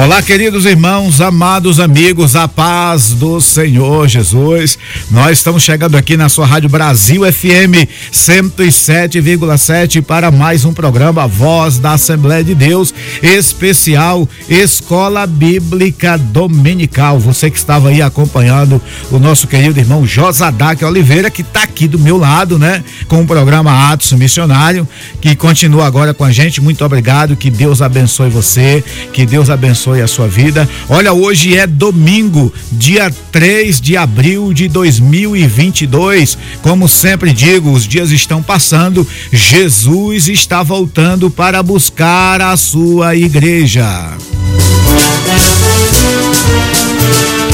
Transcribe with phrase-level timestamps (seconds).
[0.00, 4.78] Olá, queridos irmãos, amados amigos, a paz do Senhor Jesus.
[5.10, 11.80] Nós estamos chegando aqui na sua Rádio Brasil FM 107,7 para mais um programa Voz
[11.80, 17.18] da Assembleia de Deus, especial Escola Bíblica Dominical.
[17.18, 18.80] Você que estava aí acompanhando
[19.10, 22.84] o nosso querido irmão Josadac Oliveira, que está aqui do meu lado, né?
[23.08, 24.86] Com o programa Atos Missionário,
[25.20, 26.60] que continua agora com a gente.
[26.60, 30.68] Muito obrigado, que Deus abençoe você, que Deus abençoe abençoe a sua vida.
[30.88, 36.36] Olha, hoje é domingo, dia 3 de abril de 2022.
[36.62, 43.86] Como sempre digo, os dias estão passando, Jesus está voltando para buscar a sua igreja.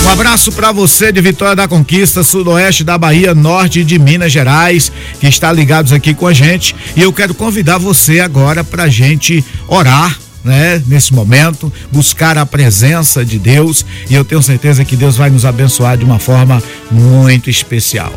[0.04, 4.92] Um abraço para você de Vitória da Conquista, sudoeste da Bahia, norte de Minas Gerais,
[5.18, 6.74] que está ligados aqui com a gente.
[6.94, 13.24] E eu quero convidar você agora para gente orar né, nesse momento, buscar a presença
[13.24, 17.48] de Deus e eu tenho certeza que Deus vai nos abençoar de uma forma muito
[17.48, 18.12] especial.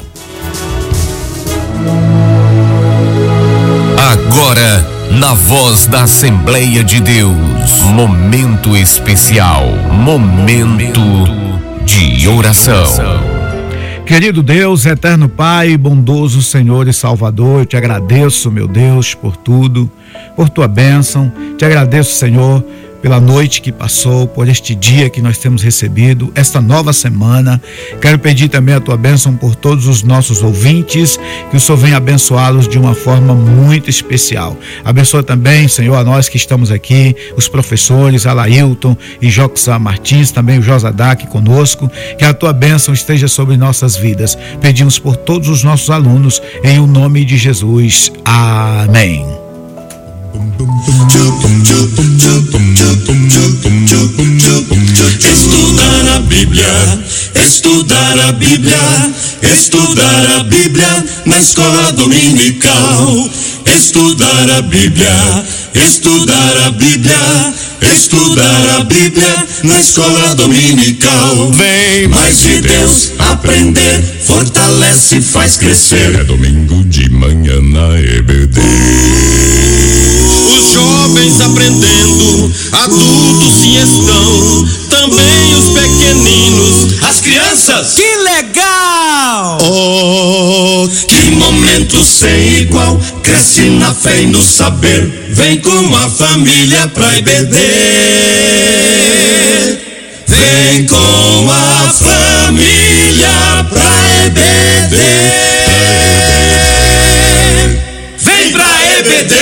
[3.98, 11.02] Agora, na voz da Assembleia de Deus, momento especial, momento
[11.86, 13.38] de oração.
[14.06, 19.92] Querido Deus, eterno Pai, bondoso Senhor e Salvador, eu te agradeço, meu Deus, por tudo,
[20.36, 21.32] por tua bênção.
[21.58, 22.64] Te agradeço, Senhor,
[23.02, 27.62] pela noite que passou, por este dia que nós temos recebido, esta nova semana.
[28.02, 31.98] Quero pedir também a tua bênção por todos os nossos ouvintes, que o Senhor venha
[31.98, 34.58] abençoá-los de uma forma muito especial.
[34.84, 40.60] Abençoa também, Senhor, a nós que estamos aqui, os professores, Alailton e Joxa Martins, também
[40.60, 44.38] o Josadac conosco, que a tua bênção esteja sobre nossas vidas.
[44.60, 48.12] Pedimos por todos os nossos alunos, em o nome de Jesus.
[48.26, 49.47] Amém.
[55.20, 57.00] Estudar a Bíblia,
[57.34, 63.30] estudar a Bíblia, estudar a Bíblia na escola dominical.
[63.66, 71.52] Estudar a Bíblia, estudar a Bíblia, estudar a Bíblia na escola dominical.
[71.52, 76.16] Vem mais de Deus aprender, fortalece e faz crescer.
[76.16, 78.62] É domingo de manhã na EBD
[80.72, 87.94] jovens aprendendo, adultos sim estão, também os pequeninos, as crianças.
[87.94, 89.58] Que legal!
[89.64, 96.88] Oh, que momento sem igual, cresce na fé e no saber, vem com a família
[96.90, 97.58] pra EBD.
[100.28, 104.98] Vem com a família pra EBD.
[108.18, 108.66] Vem pra
[109.00, 109.36] EBD.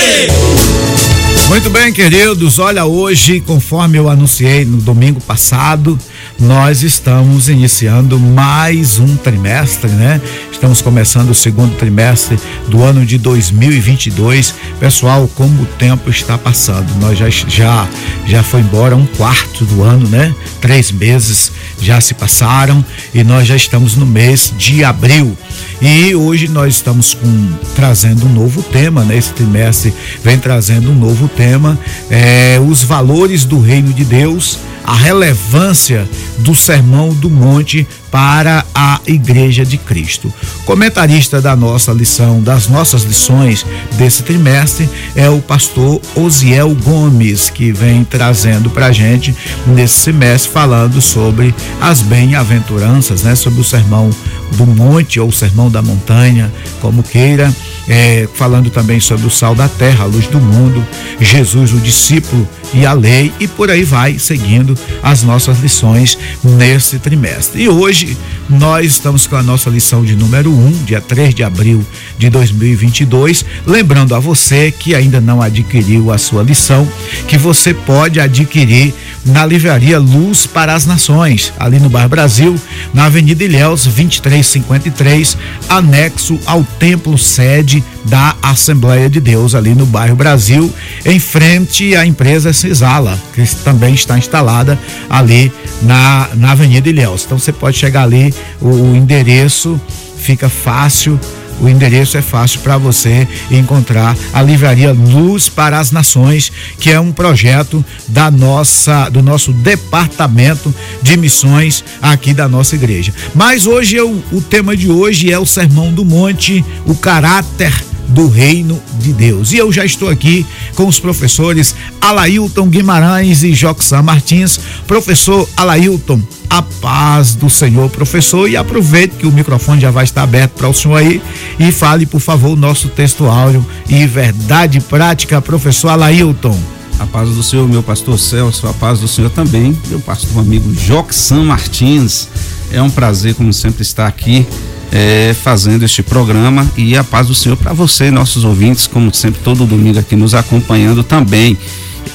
[1.48, 2.58] Muito bem, queridos.
[2.58, 5.98] Olha, hoje, conforme eu anunciei no domingo passado,
[6.38, 10.20] nós estamos iniciando mais um trimestre, né?
[10.52, 12.38] Estamos começando o segundo trimestre
[12.68, 14.54] do ano de 2022.
[14.78, 17.88] Pessoal, como o tempo está passando, nós já já
[18.26, 20.34] já foi embora um quarto do ano, né?
[20.60, 25.36] Três meses já se passaram e nós já estamos no mês de abril.
[25.80, 29.16] E hoje nós estamos com, trazendo um novo tema, né?
[29.16, 29.92] Esse trimestre
[30.22, 31.78] vem trazendo um novo tema,
[32.10, 36.08] é, os valores do reino de Deus, a relevância
[36.38, 40.32] do sermão do monte para a Igreja de Cristo.
[40.64, 47.72] Comentarista da nossa lição, das nossas lições desse trimestre, é o pastor Osiel Gomes, que
[47.72, 49.34] vem trazendo para a gente
[49.66, 53.34] nesse semestre falando sobre as bem-aventuranças, né?
[53.34, 54.10] Sobre o sermão
[54.52, 57.52] do monte ou o sermão da montanha, como queira
[57.88, 60.84] é, falando também sobre o sal da terra, a luz do mundo,
[61.20, 66.98] Jesus, o discípulo e a lei, e por aí vai, seguindo as nossas lições nesse
[66.98, 67.62] trimestre.
[67.62, 68.16] E hoje
[68.48, 71.84] nós estamos com a nossa lição de número 1, um, dia 3 de abril
[72.18, 73.44] de 2022.
[73.66, 76.86] Lembrando a você que ainda não adquiriu a sua lição,
[77.26, 78.94] que você pode adquirir
[79.24, 82.54] na livraria Luz para as Nações, ali no Bairro Brasil,
[82.94, 85.36] na Avenida Ilhéus 2353,
[85.68, 90.72] anexo ao templo sede da Assembleia de Deus, ali no bairro Brasil,
[91.04, 97.24] em frente à empresa Cisala, que também está instalada ali na, na Avenida Ilhéus.
[97.24, 99.80] Então você pode chegar ali, o, o endereço
[100.18, 101.18] fica fácil
[101.60, 107.00] o endereço é fácil para você encontrar a livraria Luz para as Nações, que é
[107.00, 113.12] um projeto da nossa do nosso departamento de missões aqui da nossa igreja.
[113.34, 117.72] Mas hoje eu, o tema de hoje é o Sermão do Monte, o caráter
[118.16, 119.52] do reino de Deus.
[119.52, 124.58] E eu já estou aqui com os professores Alailton Guimarães e Joxan Martins.
[124.86, 126.18] Professor Alailton,
[126.48, 130.66] a paz do Senhor, professor, e aproveite que o microfone já vai estar aberto para
[130.66, 131.20] o senhor aí
[131.58, 136.58] e fale, por favor, o nosso texto áureo e verdade prática, professor Alailton.
[136.98, 140.74] A paz do Senhor, meu pastor Celso, a paz do Senhor também, meu pastor amigo
[140.74, 142.28] Joxan Martins.
[142.72, 144.46] É um prazer, como sempre, estar aqui
[144.92, 149.40] é, fazendo este programa e a paz do Senhor para você, nossos ouvintes, como sempre,
[149.42, 151.56] todo domingo aqui nos acompanhando também.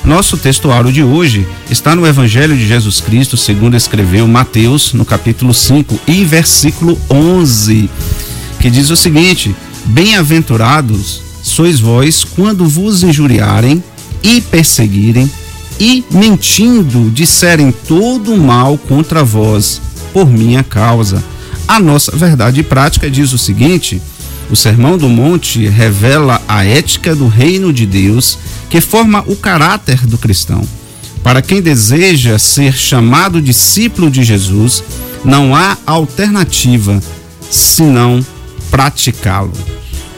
[0.04, 5.54] Nosso textuário de hoje está no Evangelho de Jesus Cristo, segundo escreveu Mateus, no capítulo
[5.54, 7.90] 5 e versículo 11,
[8.60, 13.84] que diz o seguinte: Bem-aventurados sois vós quando vos injuriarem
[14.24, 15.30] e perseguirem
[15.80, 19.82] e mentindo disserem todo mal contra vós
[20.14, 21.24] por minha causa.
[21.72, 24.02] A nossa verdade prática diz o seguinte:
[24.50, 28.38] o Sermão do Monte revela a ética do reino de Deus
[28.70, 30.68] que forma o caráter do cristão.
[31.24, 34.84] Para quem deseja ser chamado discípulo de Jesus,
[35.24, 37.02] não há alternativa
[37.50, 38.20] senão
[38.70, 39.54] praticá-lo.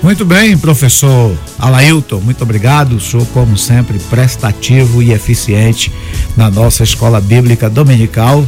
[0.01, 2.95] Muito bem, professor Alailton, muito obrigado.
[2.95, 5.93] O senhor, como sempre, prestativo e eficiente
[6.35, 8.43] na nossa escola bíblica dominical.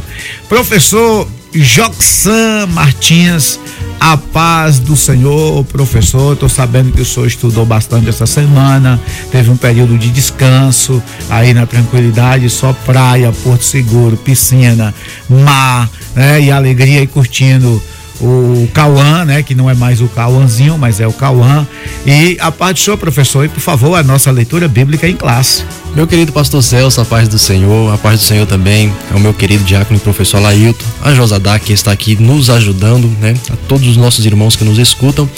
[0.48, 1.28] Professor
[1.62, 3.58] Joxan Martins,
[3.98, 6.34] a paz do Senhor, professor.
[6.34, 9.00] Estou sabendo que o senhor estudou bastante essa semana,
[9.30, 14.94] teve um período de descanso aí na tranquilidade, só praia, Porto Seguro, piscina,
[15.28, 16.40] mar, né?
[16.40, 17.82] E alegria e curtindo
[18.20, 21.66] o Cauã, né, que não é mais o Cauãzinho, mas é o Cauã.
[22.06, 25.64] E a parte do senhor, professor, e por favor, a nossa leitura bíblica em classe.
[25.94, 29.32] Meu querido pastor Celso, a paz do Senhor, a paz do Senhor também, o meu
[29.32, 33.86] querido diácono e professor Lailton, a Josadá que está aqui nos ajudando, né, a todos
[33.86, 35.28] os nossos irmãos que nos escutam.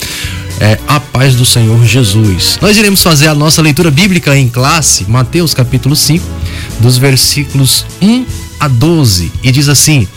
[0.60, 2.58] É, a paz do Senhor Jesus.
[2.60, 6.26] Nós iremos fazer a nossa leitura bíblica em classe, Mateus capítulo 5,
[6.80, 8.26] dos versículos 1
[8.58, 10.08] a 12, e diz assim: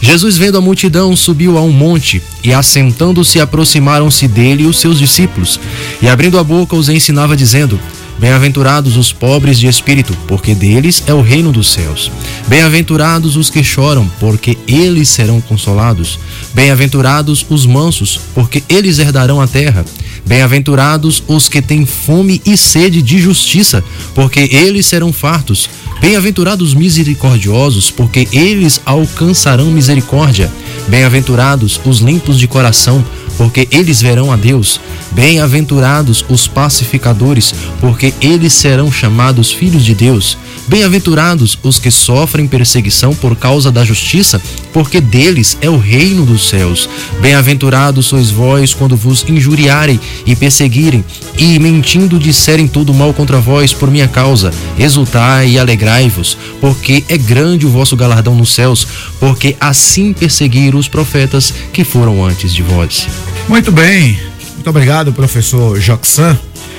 [0.00, 5.60] Jesus, vendo a multidão, subiu a um monte, e assentando-se, aproximaram-se dele os seus discípulos,
[6.00, 7.78] e abrindo a boca os ensinava, dizendo:
[8.20, 12.12] Bem-aventurados os pobres de espírito, porque deles é o reino dos céus.
[12.48, 16.18] Bem-aventurados os que choram, porque eles serão consolados.
[16.52, 19.86] Bem-aventurados os mansos, porque eles herdarão a terra.
[20.26, 23.82] Bem-aventurados os que têm fome e sede de justiça,
[24.14, 25.70] porque eles serão fartos.
[26.00, 30.50] Bem-aventurados misericordiosos, porque eles alcançarão misericórdia.
[30.88, 33.04] Bem-aventurados os limpos de coração,
[33.40, 34.78] porque eles verão a Deus.
[35.12, 40.36] Bem-aventurados os pacificadores, porque eles serão chamados filhos de Deus.
[40.68, 44.42] Bem-aventurados os que sofrem perseguição por causa da justiça,
[44.74, 46.86] porque deles é o reino dos céus.
[47.22, 51.02] Bem-aventurados sois vós quando vos injuriarem e perseguirem,
[51.38, 54.52] e mentindo disserem todo mal contra vós por minha causa.
[54.78, 58.86] Exultai e alegrai-vos, porque é grande o vosso galardão nos céus,
[59.18, 63.08] porque assim perseguiram os profetas que foram antes de vós.
[63.50, 64.16] Muito bem.
[64.54, 66.38] Muito obrigado, professor Joxan.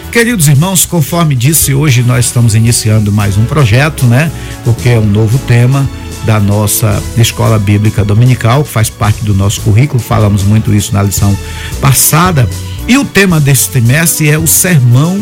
[0.10, 4.32] Queridos irmãos, conforme disse, hoje nós estamos iniciando mais um projeto, né?
[4.64, 5.88] Porque é um novo tema
[6.24, 11.04] da nossa escola bíblica dominical, que faz parte do nosso currículo, falamos muito isso na
[11.04, 11.38] lição
[11.82, 12.50] passada.
[12.88, 15.22] E o tema desse trimestre é o Sermão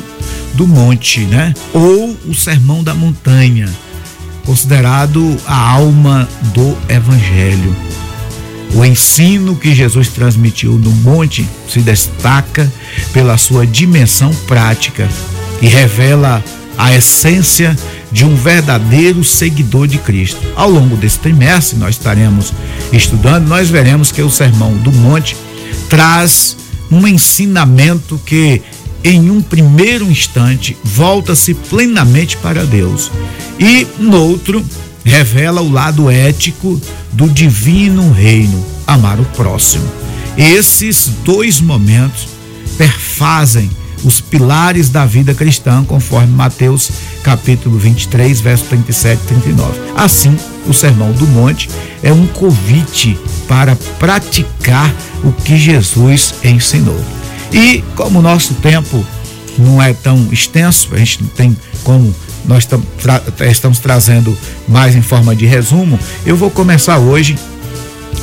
[0.54, 1.56] do Monte, né?
[1.74, 3.68] Ou o Sermão da Montanha,
[4.46, 7.76] considerado a alma do Evangelho.
[8.76, 12.72] O ensino que Jesus transmitiu no monte se destaca
[13.12, 15.10] pela sua dimensão prática
[15.62, 16.44] e revela
[16.78, 17.76] a essência
[18.12, 20.40] de um verdadeiro seguidor de Cristo.
[20.56, 22.54] Ao longo desse trimestre, nós estaremos
[22.92, 25.36] estudando, nós veremos que o Sermão do Monte
[25.90, 26.56] traz
[26.90, 28.62] um ensinamento que,
[29.04, 33.12] em um primeiro instante, volta-se plenamente para Deus,
[33.60, 34.66] e, no outro,
[35.04, 36.80] revela o lado ético
[37.12, 39.90] do divino reino, amar o próximo.
[40.38, 42.28] Esses dois momentos
[42.78, 43.70] perfazem
[44.04, 46.90] os pilares da vida cristã, conforme Mateus
[47.24, 49.80] capítulo 23, verso 37 e 39.
[49.96, 50.38] Assim,
[50.68, 51.70] o Sermão do Monte
[52.02, 57.00] é um convite para praticar o que Jesus ensinou.
[57.52, 59.06] E como o nosso tempo
[59.58, 62.16] não é tão extenso, a gente não tem como
[62.50, 64.36] nós tra estamos trazendo
[64.68, 67.38] mais em forma de resumo, eu vou começar hoje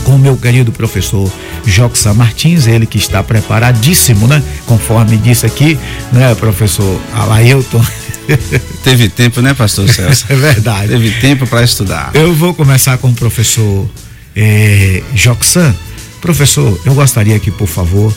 [0.02, 1.30] com o meu querido professor
[1.64, 4.42] Joxan Martins, ele que está preparadíssimo, né?
[4.66, 5.78] Conforme disse aqui,
[6.12, 7.84] né, professor Alailton.
[8.82, 10.26] Teve tempo, né, pastor Celso?
[10.28, 10.88] é verdade.
[10.88, 12.10] Teve tempo para estudar.
[12.12, 13.88] Eu vou começar com o professor
[14.34, 15.72] eh, Joxan.
[16.20, 18.12] Professor, eu gostaria que, por favor,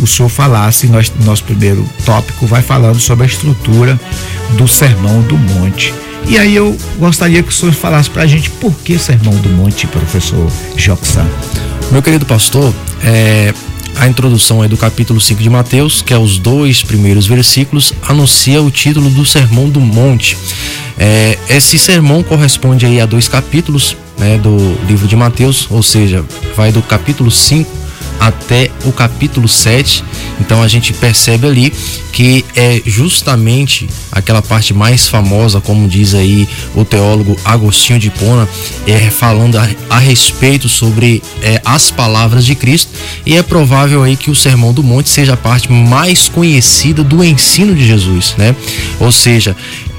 [0.00, 3.98] o senhor falasse, nós, nosso primeiro tópico vai falando sobre a estrutura
[4.56, 5.92] do Sermão do Monte.
[6.26, 9.48] E aí eu gostaria que o senhor falasse para a gente por que Sermão do
[9.50, 11.26] Monte, professor Joxan.
[11.90, 13.52] Meu querido pastor, é,
[13.96, 18.62] a introdução aí do capítulo 5 de Mateus, que é os dois primeiros versículos, anuncia
[18.62, 20.36] o título do Sermão do Monte.
[20.98, 26.24] É, esse sermão corresponde aí a dois capítulos né, do livro de Mateus, ou seja,
[26.56, 27.83] vai do capítulo 5
[28.18, 30.04] até o capítulo 7.
[30.40, 31.72] Então a gente percebe ali
[32.12, 38.48] que é justamente aquela parte mais famosa, como diz aí o teólogo Agostinho de Pona,
[38.86, 42.92] é, falando a, a respeito sobre é, as palavras de Cristo.
[43.26, 47.22] E é provável aí que o Sermão do Monte seja a parte mais conhecida do
[47.24, 48.54] ensino de Jesus, né?
[49.00, 49.56] Ou seja,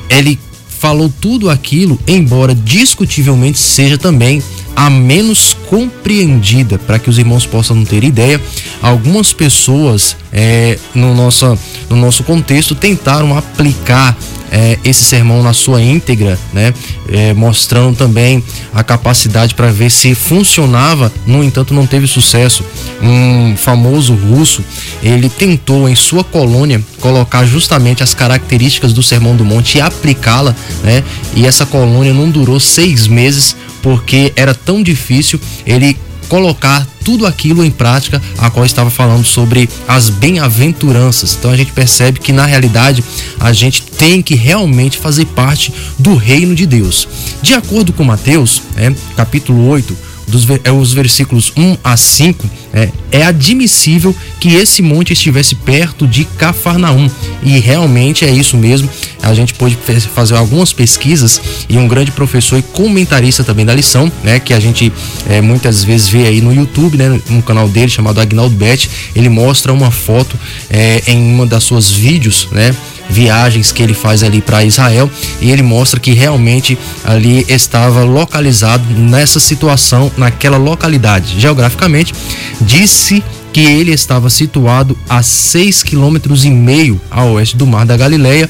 [0.09, 0.39] ele
[0.85, 4.39] falou tudo aquilo, embora discutivelmente seja também
[4.75, 8.39] a menos compreendida, para que os irmãos possam ter ideia.
[8.83, 11.57] Algumas pessoas é, no, nosso,
[11.89, 14.15] no nosso contexto tentaram aplicar
[14.55, 16.73] é, esse sermão na sua íntegra, né?
[17.09, 18.41] É, mostrando também
[18.73, 22.63] a capacidade para ver se funcionava, no entanto não teve sucesso.
[23.01, 24.63] Um famoso russo,
[25.03, 30.55] ele tentou em sua colônia colocar justamente as características do Sermão do Monte e aplicá-la,
[30.81, 31.03] né?
[31.35, 37.63] E essa colônia não durou seis meses porque era tão difícil ele colocar tudo aquilo
[37.63, 41.35] em prática a qual estava falando sobre as bem-aventuranças.
[41.37, 43.03] Então a gente percebe que na realidade
[43.39, 47.07] a gente tem que realmente fazer parte do reino de Deus.
[47.41, 49.95] De acordo com Mateus, é, capítulo 8,
[50.27, 56.07] dos é, os versículos 1 a 5, é, é admissível que esse monte estivesse perto
[56.07, 57.09] de Cafarnaum.
[57.43, 58.89] E realmente é isso mesmo.
[59.21, 59.77] A gente pôde
[60.13, 64.39] fazer algumas pesquisas e um grande professor e comentarista também da lição, né?
[64.39, 64.91] Que a gente
[65.27, 67.19] é, muitas vezes vê aí no YouTube, né?
[67.29, 70.37] No canal dele chamado Agnaldo Bet, ele mostra uma foto
[70.69, 72.75] é, em uma das suas vídeos, né?
[73.09, 75.09] Viagens que ele faz ali para Israel
[75.41, 81.39] e ele mostra que realmente ali estava localizado nessa situação, naquela localidade.
[81.39, 82.13] Geograficamente,
[82.61, 87.95] disse que ele estava situado a 6 quilômetros e meio a oeste do Mar da
[87.95, 88.49] Galileia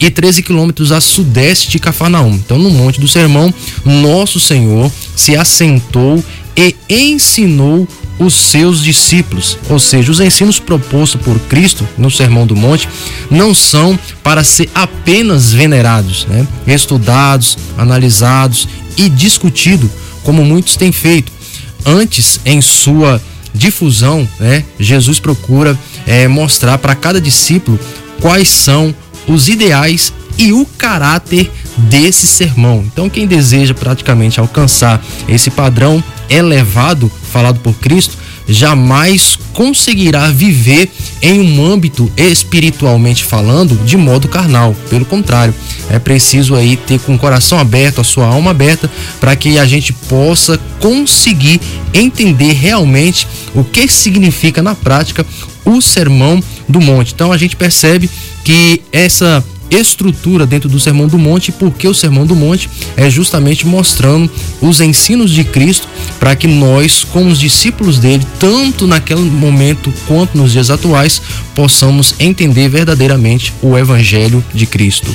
[0.00, 2.34] e 13 quilômetros a sudeste de Cafarnaum.
[2.34, 3.52] Então, no Monte do Sermão,
[3.84, 6.22] nosso Senhor se assentou
[6.56, 7.86] e ensinou
[8.18, 9.58] os seus discípulos.
[9.68, 12.88] Ou seja, os ensinos propostos por Cristo no Sermão do Monte
[13.30, 16.46] não são para ser apenas venerados, né?
[16.66, 19.90] estudados, analisados e discutidos,
[20.22, 21.32] como muitos têm feito.
[21.84, 23.20] Antes, em sua
[23.54, 27.78] difusão, né, Jesus procura é, mostrar para cada discípulo
[28.20, 28.94] quais são
[29.26, 32.84] os ideais e o caráter desse sermão.
[32.86, 38.16] Então, quem deseja praticamente alcançar esse padrão elevado falado por Cristo,
[38.48, 40.90] jamais conseguirá viver
[41.20, 44.74] em um âmbito espiritualmente falando de modo carnal.
[44.88, 45.54] Pelo contrário,
[45.90, 48.90] é preciso aí ter com o coração aberto, a sua alma aberta,
[49.20, 51.60] para que a gente possa conseguir
[51.92, 55.26] entender realmente o que significa na prática
[55.62, 57.12] o sermão do monte.
[57.12, 58.08] Então a gente percebe
[58.42, 63.66] que essa estrutura dentro do Sermão do Monte, porque o Sermão do Monte é justamente
[63.66, 64.30] mostrando
[64.60, 70.36] os ensinos de Cristo para que nós, como os discípulos dele, tanto naquele momento quanto
[70.36, 71.20] nos dias atuais,
[71.54, 75.14] possamos entender verdadeiramente o Evangelho de Cristo.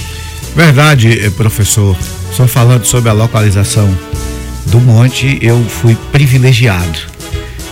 [0.56, 1.96] Verdade, eh, professor.
[2.36, 3.90] Só falando sobre a localização
[4.68, 7.00] do monte, eu fui privilegiado.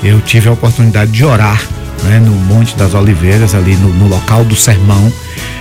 [0.04, 1.62] Eu tive a oportunidade de orar
[2.04, 5.12] né, no Monte das Oliveiras, ali no, no local do sermão.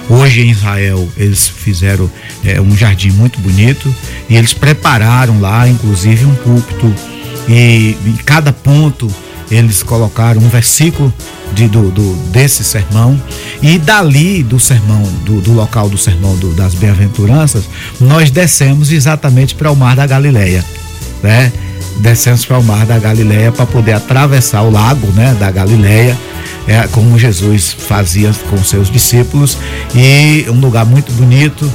[0.08, 2.10] Hoje em Israel eles fizeram
[2.44, 3.94] é, um jardim muito bonito
[4.28, 6.94] e eles prepararam lá, inclusive, um púlpito.
[7.48, 9.10] E em cada ponto
[9.50, 11.12] eles colocaram um versículo
[11.52, 13.20] de, do, do, desse sermão.
[13.62, 17.64] E dali do sermão, do, do local do sermão do, das bem-aventuranças,
[18.00, 20.64] nós descemos exatamente para o mar da Galileia,
[21.22, 21.52] né?
[22.00, 26.16] Descemos para o mar da Galileia para poder atravessar o lago, né, da Galileia,
[26.68, 29.58] é, como Jesus fazia com seus discípulos.
[29.94, 31.70] E um lugar muito bonito.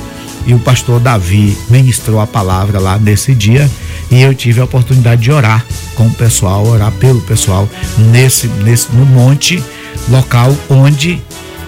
[0.45, 3.69] E o pastor Davi ministrou a palavra lá nesse dia.
[4.11, 7.67] E eu tive a oportunidade de orar com o pessoal, orar pelo pessoal
[8.11, 9.63] nesse, nesse no monte,
[10.09, 11.21] local onde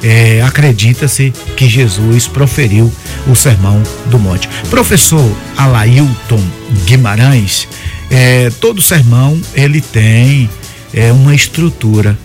[0.03, 2.93] é, acredita-se que Jesus proferiu
[3.27, 4.47] o sermão do monte.
[4.69, 5.25] Professor
[5.57, 6.43] Alailton
[6.85, 7.67] Guimarães,
[8.11, 10.49] é, todo sermão ele tem
[10.93, 12.17] é, uma estrutura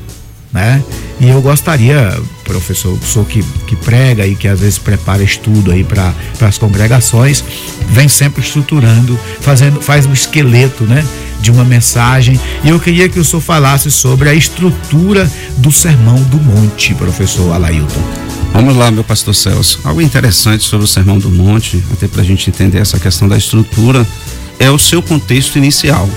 [0.52, 0.82] né?
[1.20, 5.84] E eu gostaria, professor, senhor que, que prega e que às vezes prepara estudo aí
[5.84, 7.44] para as congregações,
[7.88, 11.04] vem sempre estruturando, fazendo, faz um esqueleto, né?
[11.40, 16.22] de uma mensagem e eu queria que o senhor falasse sobre a estrutura do Sermão
[16.24, 18.29] do Monte, professor Alailton.
[18.52, 19.80] Vamos lá, meu pastor Celso.
[19.84, 23.36] Algo interessante sobre o Sermão do Monte, até para a gente entender essa questão da
[23.36, 24.06] estrutura,
[24.58, 26.08] é o seu contexto inicial.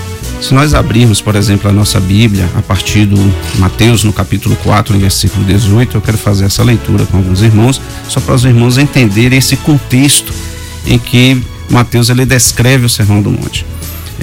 [0.41, 3.17] Se nós abrirmos, por exemplo, a nossa Bíblia, a partir do
[3.59, 8.19] Mateus, no capítulo 4, versículo 18, eu quero fazer essa leitura com alguns irmãos, só
[8.19, 10.33] para os irmãos entenderem esse contexto
[10.85, 13.65] em que Mateus ele descreve o Sermão do Monte.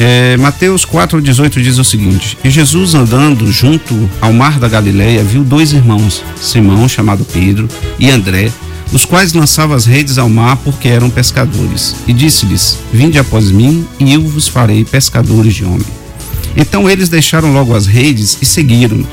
[0.02, 5.44] É, Mateus 4,18 diz o seguinte: E Jesus andando junto ao mar da Galileia viu
[5.44, 8.50] dois irmãos, Simão, chamado Pedro, e André,
[8.94, 11.96] os quais lançavam as redes ao mar porque eram pescadores.
[12.06, 15.86] E disse-lhes: Vinde após mim, e eu vos farei pescadores de homem.
[16.56, 19.06] Então eles deixaram logo as redes e seguiram,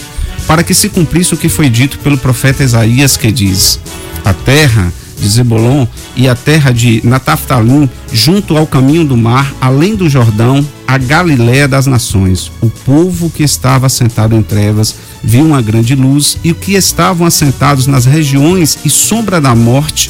[0.48, 3.78] para que se cumprisse o que foi dito pelo profeta Isaías, que diz:
[4.24, 9.94] A terra de Zebolon e a terra de Nataftalim, junto ao caminho do mar, além
[9.94, 12.50] do Jordão, a Galiléia das nações.
[12.62, 17.28] O povo que estava sentado em trevas viu uma grande luz, e o que estavam
[17.28, 20.10] assentados nas regiões e sombra da morte,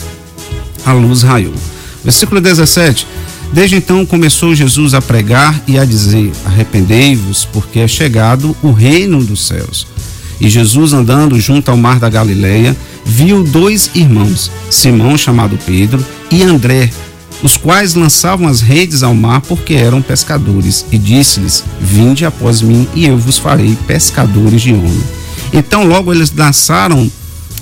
[0.86, 1.56] a luz raiou.
[2.04, 3.08] Versículo 17.
[3.52, 9.24] Desde então começou Jesus a pregar e a dizer: Arrependei-vos, porque é chegado o reino
[9.24, 9.88] dos céus.
[10.40, 16.44] E Jesus, andando junto ao mar da Galileia, viu dois irmãos, Simão, chamado Pedro, e
[16.44, 16.92] André,
[17.44, 22.88] os quais lançavam as redes ao mar porque eram pescadores, e disse-lhes: Vinde após mim,
[22.96, 25.04] e eu vos farei pescadores de homem.
[25.54, 27.10] Então logo eles lançaram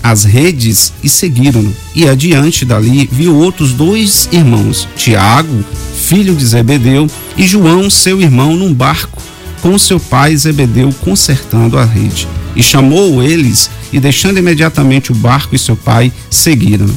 [0.02, 1.76] as redes e seguiram-no.
[1.96, 5.66] E adiante dali viu outros dois irmãos, Tiago,
[5.96, 9.22] filho de Zebedeu, e João, seu irmão, num barco,
[9.62, 12.28] com seu pai Zebedeu consertando a rede.
[12.56, 16.96] E chamou eles, e deixando imediatamente o barco e seu pai, seguiram-no.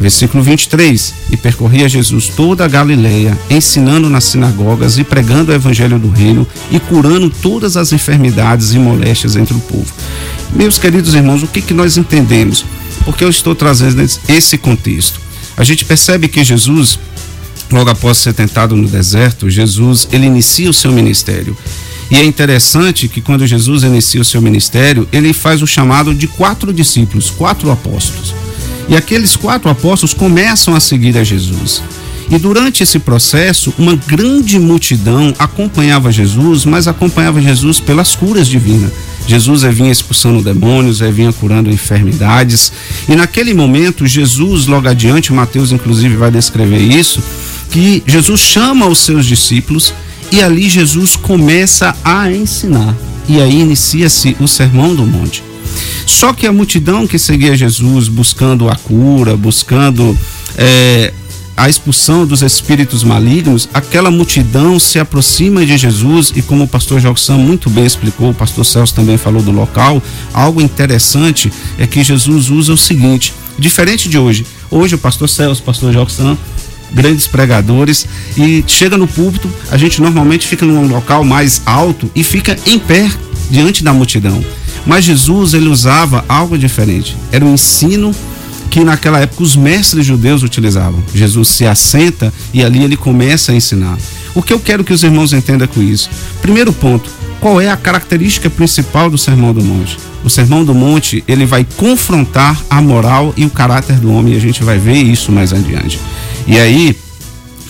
[0.00, 5.98] Versículo 23: E percorria Jesus toda a Galileia, ensinando nas sinagogas e pregando o evangelho
[5.98, 9.92] do reino e curando todas as enfermidades e moléstias entre o povo.
[10.54, 12.64] Meus queridos irmãos, o que, que nós entendemos?
[13.04, 15.20] Porque eu estou trazendo esse contexto.
[15.56, 16.98] A gente percebe que Jesus,
[17.70, 21.56] logo após ser tentado no deserto, Jesus ele inicia o seu ministério.
[22.10, 26.26] E é interessante que quando Jesus inicia o seu ministério, ele faz o chamado de
[26.26, 28.34] quatro discípulos, quatro apóstolos.
[28.88, 31.82] E aqueles quatro apóstolos começam a seguir a Jesus.
[32.30, 38.90] E durante esse processo, uma grande multidão acompanhava Jesus, mas acompanhava Jesus pelas curas divinas.
[39.26, 42.72] Jesus vinha expulsando demônios, vinha curando enfermidades.
[43.08, 47.22] E naquele momento, Jesus, logo adiante, Mateus inclusive vai descrever isso,
[47.70, 49.94] que Jesus chama os seus discípulos
[50.30, 52.94] e ali Jesus começa a ensinar.
[53.28, 55.42] E aí inicia-se o Sermão do Monte.
[56.06, 60.16] Só que a multidão que seguia Jesus buscando a cura, buscando
[60.56, 61.12] é,
[61.56, 67.00] a expulsão dos espíritos malignos, aquela multidão se aproxima de Jesus e como o pastor
[67.00, 72.02] Joxan muito bem explicou, o pastor Celso também falou do local, algo interessante é que
[72.02, 76.36] Jesus usa o seguinte, diferente de hoje, hoje o pastor Celso, o pastor Joxan,
[76.92, 78.06] grandes pregadores
[78.36, 82.78] e chega no púlpito, a gente normalmente fica num local mais alto e fica em
[82.78, 83.08] pé
[83.50, 84.44] diante da multidão.
[84.86, 87.16] Mas Jesus ele usava algo diferente.
[87.32, 88.14] Era um ensino
[88.70, 91.02] que naquela época os mestres judeus utilizavam.
[91.14, 93.96] Jesus se assenta e ali ele começa a ensinar.
[94.34, 96.10] O que eu quero que os irmãos entendam com isso?
[96.42, 97.08] Primeiro ponto,
[97.40, 99.98] qual é a característica principal do Sermão do Monte?
[100.24, 104.36] O Sermão do Monte, ele vai confrontar a moral e o caráter do homem, e
[104.36, 106.00] a gente vai ver isso mais adiante.
[106.46, 106.96] E aí,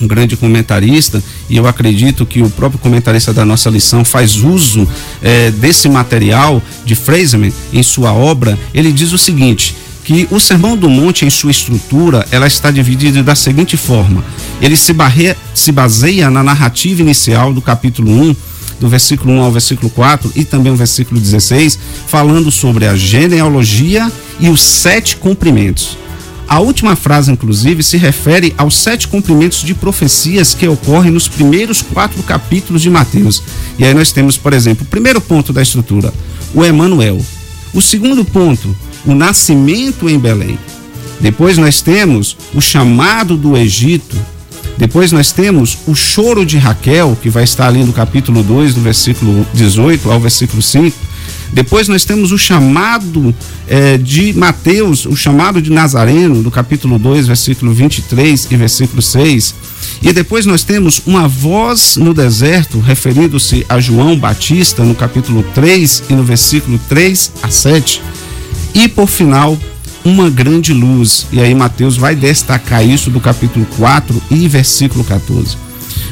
[0.05, 4.87] um grande comentarista, e eu acredito que o próprio comentarista da nossa lição faz uso
[5.23, 8.59] é, desse material de Fraserman em sua obra.
[8.73, 13.23] Ele diz o seguinte: que o Sermão do Monte, em sua estrutura, ela está dividida
[13.23, 14.23] da seguinte forma:
[14.61, 18.37] ele se, barre, se baseia na narrativa inicial do capítulo 1,
[18.79, 24.13] do versículo 1 ao versículo 4 e também o versículo 16, falando sobre a genealogia
[24.39, 25.97] e os sete cumprimentos.
[26.55, 31.83] A última frase, inclusive, se refere aos sete cumprimentos de profecias que ocorrem nos primeiros
[31.83, 33.43] quatro capítulos de Mateus.
[33.77, 36.15] E aí nós temos, por exemplo, o primeiro ponto da estrutura,
[36.55, 37.21] o Emanuel.
[37.73, 38.73] O segundo ponto,
[39.05, 40.57] o nascimento em Belém.
[41.19, 44.17] Depois nós temos o chamado do Egito.
[44.79, 48.81] Depois nós temos o choro de Raquel, que vai estar ali no capítulo 2, do
[48.81, 50.97] versículo 18 ao versículo 5.
[51.53, 53.35] Depois nós temos o chamado
[53.69, 59.55] é, de Mateus, o chamado de Nazareno, do capítulo 2, versículo 23 e versículo 6.
[60.03, 66.05] E depois nós temos uma voz no deserto, referindo-se a João Batista, no capítulo 3
[66.11, 68.03] e no versículo 3 a 7.
[68.75, 69.57] E por final,
[70.05, 71.27] uma grande luz.
[71.33, 75.57] E aí Mateus vai destacar isso do capítulo 4 e versículo 14.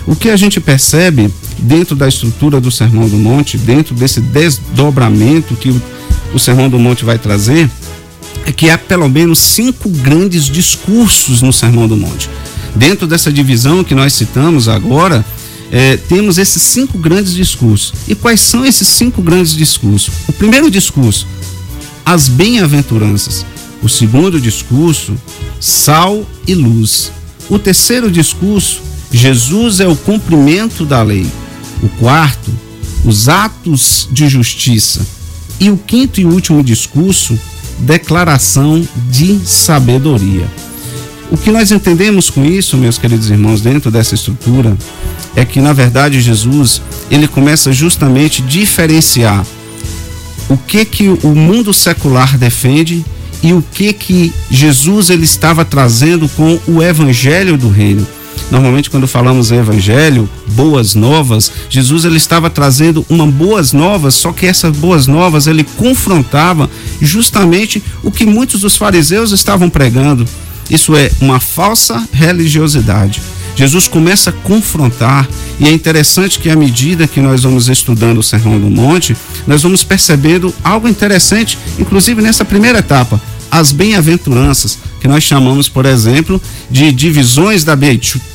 [0.06, 1.30] O que a gente percebe
[1.62, 5.82] dentro da estrutura do Sermão do Monte, dentro desse desdobramento que o,
[6.34, 7.70] o Sermão do Monte vai trazer,
[8.44, 12.28] é que há pelo menos cinco grandes discursos no Sermão do Monte.
[12.74, 15.24] Dentro dessa divisão que nós citamos agora,
[15.70, 17.94] é, temos esses cinco grandes discursos.
[18.08, 20.12] E quais são esses cinco grandes discursos?
[20.28, 21.26] O primeiro discurso,
[22.04, 23.46] as bem-aventuranças.
[23.82, 25.14] O segundo discurso,
[25.58, 27.10] sal e luz.
[27.48, 31.26] O terceiro discurso, Jesus é o cumprimento da lei.
[31.82, 32.50] O quarto,
[33.04, 35.04] os atos de justiça.
[35.58, 37.38] E o quinto e último discurso,
[37.78, 40.46] declaração de sabedoria.
[41.30, 44.76] O que nós entendemos com isso, meus queridos irmãos, dentro dessa estrutura,
[45.34, 49.44] é que na verdade Jesus, ele começa justamente a diferenciar
[50.48, 53.04] o que que o mundo secular defende
[53.42, 58.06] e o que que Jesus ele estava trazendo com o evangelho do reino.
[58.50, 64.32] Normalmente quando falamos em evangelho, boas novas, Jesus ele estava trazendo uma boas novas, só
[64.32, 70.26] que essas boas novas ele confrontava justamente o que muitos dos fariseus estavam pregando.
[70.70, 73.20] Isso é uma falsa religiosidade.
[73.54, 75.28] Jesus começa a confrontar,
[75.60, 79.14] e é interessante que à medida que nós vamos estudando o Sermão do Monte,
[79.46, 83.20] nós vamos percebendo algo interessante, inclusive nessa primeira etapa,
[83.52, 87.76] as bem-aventuranças, que nós chamamos, por exemplo, de divisões da,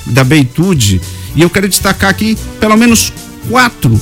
[0.06, 1.02] da beitude.
[1.36, 3.12] E eu quero destacar aqui pelo menos
[3.50, 4.00] quatro,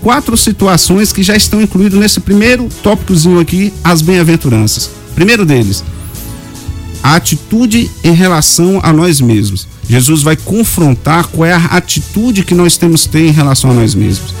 [0.00, 4.88] quatro situações que já estão incluídas nesse primeiro tópicozinho aqui, as bem-aventuranças.
[5.14, 5.84] Primeiro deles,
[7.02, 9.68] a atitude em relação a nós mesmos.
[9.86, 13.74] Jesus vai confrontar qual é a atitude que nós temos que ter em relação a
[13.74, 14.34] nós mesmos.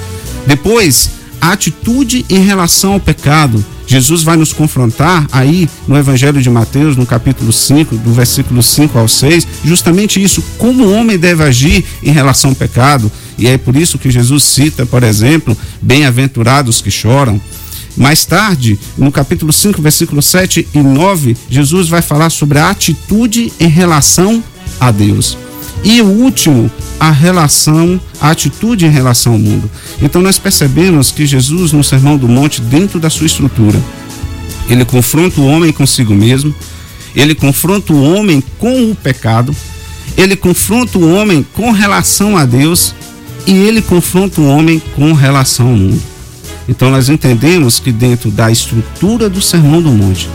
[0.46, 1.10] Depois,
[1.40, 3.64] atitude em relação ao pecado.
[3.86, 8.98] Jesus vai nos confrontar aí no Evangelho de Mateus, no capítulo 5, do versículo 5
[8.98, 13.10] ao 6, justamente isso, como o homem deve agir em relação ao pecado.
[13.38, 17.40] E é por isso que Jesus cita, por exemplo, bem-aventurados que choram.
[17.96, 23.52] Mais tarde, no capítulo 5, versículo 7 e 9, Jesus vai falar sobre a atitude
[23.58, 24.44] em relação
[24.78, 25.36] a Deus.
[25.84, 29.70] E o último, a relação, a atitude em relação ao mundo.
[30.02, 33.80] Então nós percebemos que Jesus, no Sermão do Monte, dentro da sua estrutura,
[34.68, 36.54] ele confronta o homem consigo mesmo,
[37.14, 39.54] ele confronta o homem com o pecado,
[40.16, 42.94] ele confronta o homem com relação a Deus
[43.46, 46.02] e ele confronta o homem com relação ao mundo.
[46.68, 50.28] Então nós entendemos que dentro da estrutura do Sermão do Monte,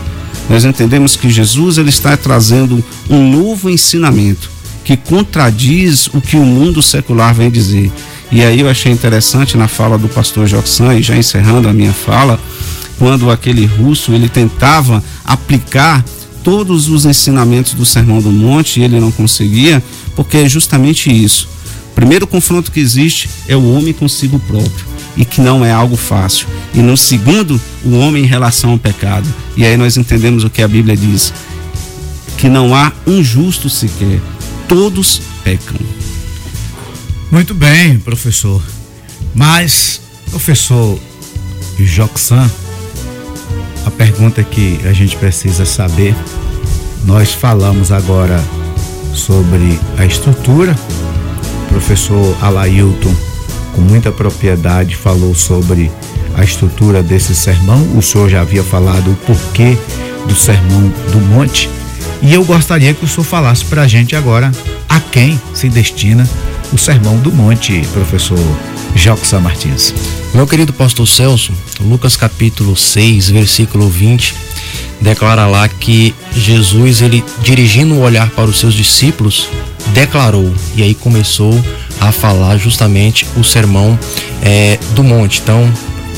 [0.48, 4.50] nós entendemos que Jesus ele está trazendo um novo ensinamento
[4.84, 7.90] que contradiz o que o mundo secular vem dizer.
[8.30, 11.92] E aí eu achei interessante na fala do pastor Joxan, e já encerrando a minha
[11.92, 12.38] fala,
[12.98, 16.04] quando aquele russo ele tentava aplicar
[16.42, 19.82] todos os ensinamentos do Sermão do Monte e ele não conseguia,
[20.14, 21.48] porque é justamente isso.
[21.90, 24.84] O primeiro confronto que existe é o homem consigo próprio
[25.16, 26.46] e que não é algo fácil.
[26.74, 29.26] E no segundo, o homem em relação ao pecado.
[29.56, 31.32] E aí nós entendemos o que a Bíblia diz:
[32.36, 34.20] que não há um justo sequer,
[34.68, 35.78] todos pecam.
[37.30, 38.62] Muito bem, professor.
[39.34, 40.00] Mas,
[40.30, 40.98] professor
[41.78, 42.50] Joxan,
[43.84, 46.14] a pergunta que a gente precisa saber,
[47.04, 48.42] nós falamos agora
[49.12, 50.74] sobre a estrutura.
[51.64, 53.14] O professor Alailton
[53.74, 55.90] com muita propriedade, falou sobre
[56.36, 57.82] a estrutura desse sermão.
[57.96, 59.76] O senhor já havia falado o porquê
[60.26, 61.68] do sermão do monte.
[62.24, 64.50] E eu gostaria que o senhor falasse para a gente agora
[64.88, 66.26] a quem se destina
[66.72, 68.38] o sermão do monte, professor
[68.94, 69.92] Joxan Martins.
[70.32, 74.34] Meu querido pastor Celso, Lucas capítulo 6, versículo 20,
[75.02, 79.50] declara lá que Jesus, ele dirigindo o olhar para os seus discípulos,
[79.92, 81.52] declarou, e aí começou
[82.00, 83.98] a falar justamente o sermão
[84.42, 85.40] é, do monte.
[85.42, 85.70] Então,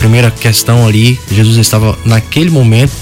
[0.06, 2.92] primeira questão ali, Jesus estava naquele momento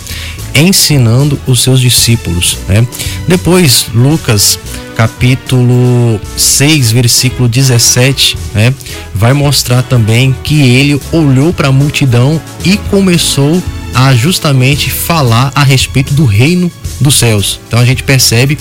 [0.55, 2.57] ensinando os seus discípulos.
[2.67, 2.87] Né?
[3.29, 4.59] Depois, Lucas
[4.97, 8.73] capítulo 6, versículo 17, né?
[9.15, 13.63] vai mostrar também que ele olhou para a multidão e começou
[13.95, 17.61] a justamente falar a respeito do reino dos céus.
[17.69, 18.57] Então a gente percebe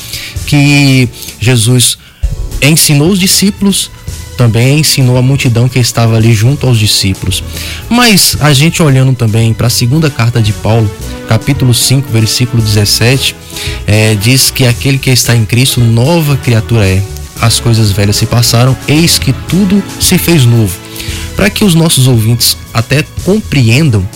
[0.45, 1.07] que
[1.39, 1.97] Jesus
[2.61, 3.89] ensinou os discípulos
[4.37, 7.43] também ensinou a multidão que estava ali junto aos discípulos.
[7.89, 10.89] Mas a gente olhando também para a segunda carta de Paulo,
[11.27, 13.35] capítulo 5, versículo 17,
[13.87, 17.01] é, diz que aquele que está em Cristo, nova criatura é.
[17.41, 20.73] As coisas velhas se passaram, eis que tudo se fez novo.
[21.35, 24.07] Para que os nossos ouvintes até compreendam,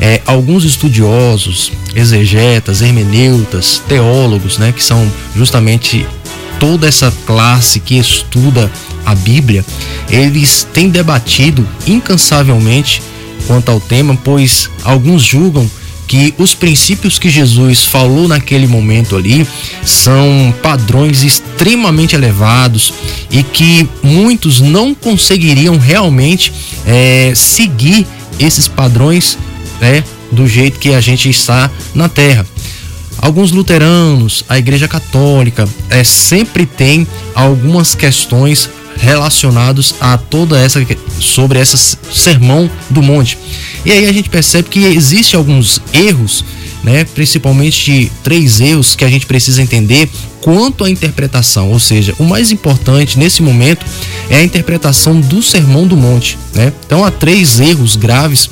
[0.00, 6.06] é, alguns estudiosos, exegetas, hermeneutas, teólogos, né, que são justamente
[6.58, 8.70] toda essa classe que estuda
[9.04, 9.64] a Bíblia,
[10.10, 13.02] eles têm debatido incansavelmente
[13.46, 15.68] quanto ao tema, pois alguns julgam
[16.06, 19.46] que os princípios que Jesus falou naquele momento ali
[19.84, 22.94] são padrões extremamente elevados
[23.30, 26.52] e que muitos não conseguiriam realmente
[26.86, 28.06] é, seguir
[28.38, 29.36] esses padrões
[29.80, 32.46] né, do jeito que a gente está na Terra.
[33.18, 40.84] Alguns luteranos, a Igreja Católica, é, sempre tem algumas questões relacionados a toda essa
[41.20, 43.38] sobre esse sermão do monte.
[43.84, 46.44] E aí a gente percebe que existe alguns erros,
[46.82, 50.08] né, principalmente três erros que a gente precisa entender
[50.40, 53.84] quanto à interpretação, ou seja, o mais importante nesse momento
[54.30, 56.72] é a interpretação do sermão do monte, né?
[56.86, 58.48] Então há três erros graves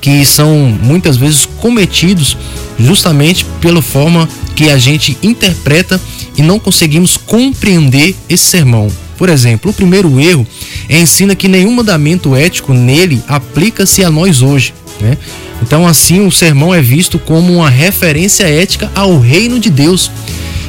[0.00, 2.36] que são muitas vezes cometidos
[2.78, 6.00] justamente pela forma que a gente interpreta
[6.36, 8.90] e não conseguimos compreender esse sermão.
[9.16, 10.46] Por exemplo, o primeiro erro
[10.88, 14.74] é ensina que nenhum mandamento ético nele aplica-se a nós hoje.
[15.00, 15.16] Né?
[15.62, 20.10] Então, assim, o sermão é visto como uma referência ética ao reino de Deus.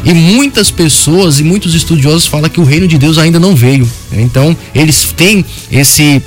[0.03, 3.89] E muitas pessoas e muitos estudiosos falam que o reino de Deus ainda não veio.
[4.11, 4.21] Né?
[4.21, 6.21] Então, eles têm esse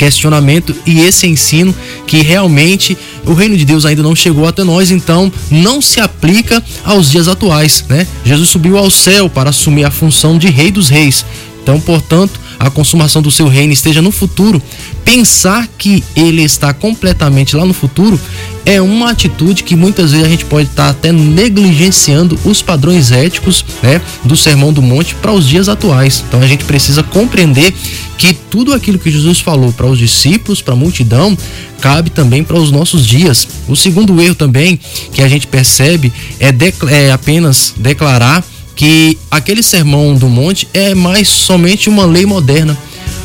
[0.00, 1.74] questionamento e esse ensino
[2.06, 6.64] que realmente o reino de Deus ainda não chegou até nós, então não se aplica
[6.82, 8.06] aos dias atuais, né?
[8.24, 11.26] Jesus subiu ao céu para assumir a função de rei dos reis.
[11.62, 14.62] Então, portanto, a consumação do seu reino esteja no futuro,
[15.04, 18.20] pensar que ele está completamente lá no futuro
[18.66, 23.64] é uma atitude que muitas vezes a gente pode estar até negligenciando os padrões éticos
[23.82, 26.22] né, do Sermão do Monte para os dias atuais.
[26.28, 27.74] Então a gente precisa compreender
[28.18, 31.36] que tudo aquilo que Jesus falou para os discípulos, para a multidão,
[31.80, 33.48] cabe também para os nossos dias.
[33.66, 34.78] O segundo erro também
[35.12, 36.52] que a gente percebe é,
[36.90, 38.44] é apenas declarar
[38.80, 42.74] que aquele sermão do monte é mais somente uma lei moderna,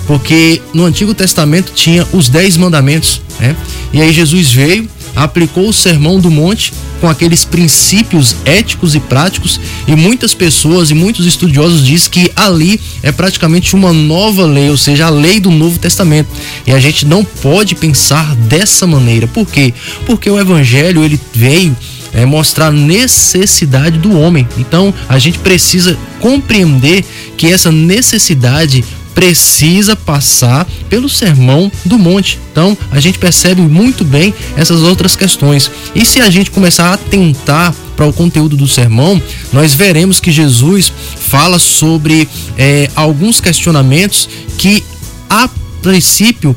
[0.06, 3.56] porque no Antigo Testamento tinha os dez mandamentos, né?
[3.94, 9.58] E aí Jesus veio, aplicou o sermão do monte com aqueles princípios éticos e práticos
[9.88, 14.76] e muitas pessoas e muitos estudiosos dizem que ali é praticamente uma nova lei, ou
[14.76, 16.28] seja, a lei do Novo Testamento.
[16.68, 19.26] E a gente não pode pensar dessa maneira.
[19.26, 19.74] Por quê?
[20.06, 21.74] Porque o evangelho ele veio
[22.16, 24.48] é, mostrar a necessidade do homem.
[24.58, 27.06] Então a gente precisa compreender
[27.38, 28.84] que essa necessidade
[29.16, 32.38] precisa passar pelo sermão do monte.
[32.52, 35.72] Então, a gente percebe muito bem essas outras questões.
[35.96, 39.20] E se a gente começar a atentar para o conteúdo do sermão,
[39.54, 44.84] nós veremos que Jesus fala sobre é, alguns questionamentos que,
[45.30, 45.50] a
[45.82, 46.54] princípio,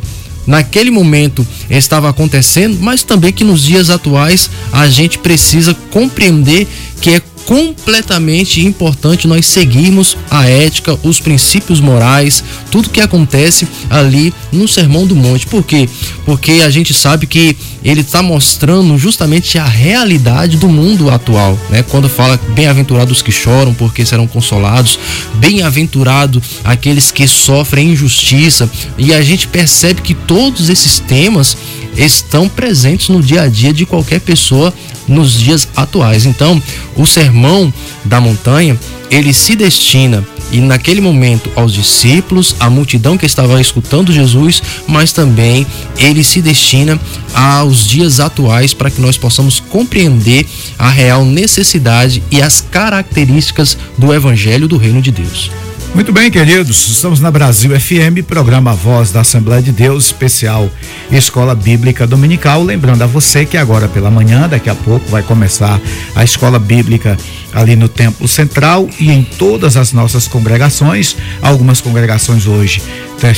[0.49, 6.67] naquele momento estava acontecendo, mas também que nos dias atuais a gente precisa compreender
[7.01, 14.35] que é completamente importante nós seguirmos a ética, os princípios morais, tudo que acontece ali
[14.53, 15.47] no Sermão do Monte.
[15.47, 15.89] Por quê?
[16.27, 17.57] Porque a gente sabe que
[17.91, 21.83] ele está mostrando justamente a realidade do mundo atual, né?
[21.83, 24.99] Quando fala bem-aventurados que choram porque serão consolados,
[25.37, 31.57] bem-aventurado aqueles que sofrem injustiça, e a gente percebe que todos esses temas
[31.97, 34.73] estão presentes no dia a dia de qualquer pessoa
[35.09, 36.27] nos dias atuais.
[36.27, 36.63] Então,
[36.95, 37.73] o sermão
[38.05, 38.79] da montanha,
[39.11, 45.13] ele se destina e naquele momento aos discípulos, à multidão que estava escutando Jesus, mas
[45.13, 45.67] também
[45.99, 46.99] ele se destina
[47.35, 50.47] aos dias atuais para que nós possamos compreender
[50.79, 55.51] a real necessidade e as características do evangelho do reino de Deus.
[55.95, 60.71] Muito bem, queridos, estamos na Brasil FM, programa Voz da Assembleia de Deus, especial
[61.11, 62.63] Escola Bíblica Dominical.
[62.63, 65.81] Lembrando a você que agora pela manhã, daqui a pouco, vai começar
[66.15, 67.17] a Escola Bíblica
[67.53, 71.17] ali no Templo Central e em todas as nossas congregações.
[71.41, 72.83] Algumas congregações hoje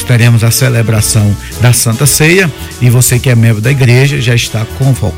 [0.06, 4.66] teremos a celebração da Santa Ceia e você que é membro da igreja já está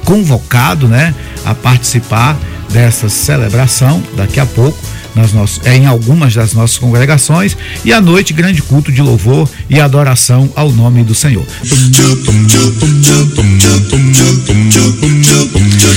[0.04, 1.14] convocado, né,
[1.44, 2.38] a participar
[2.70, 4.78] dessa celebração daqui a pouco
[5.14, 9.48] nas nossas, é, em algumas das nossas congregações e à noite grande culto de louvor
[9.68, 11.44] e adoração ao nome do Senhor.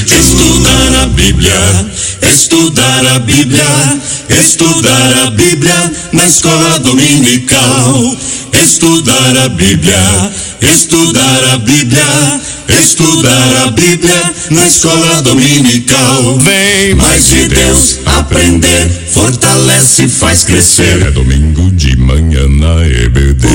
[0.06, 8.15] Estudar a Bíblia, estudar a Bíblia, estudar a Bíblia na escola dominical.
[8.63, 16.38] Estudar a Bíblia, estudar a Bíblia, estudar a Bíblia na escola dominical.
[16.39, 21.08] Vem mais de Deus aprender, fortalece e faz crescer.
[21.08, 23.47] É domingo de manhã na EBD.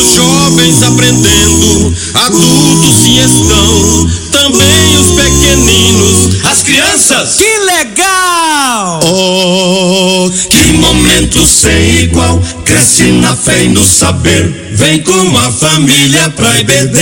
[0.00, 7.36] Os jovens aprendendo, adultos sim estão, também os pequeninos, as crianças.
[7.36, 8.39] Que legal!
[8.82, 14.70] Oh, Que momento sem igual, cresce na fé e no saber.
[14.72, 16.98] Vem com a família pra EBD.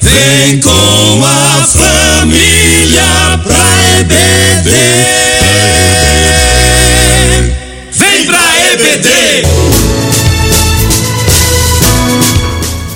[0.00, 4.70] Vem com a família pra EBD.
[7.92, 9.51] Vem pra EBD.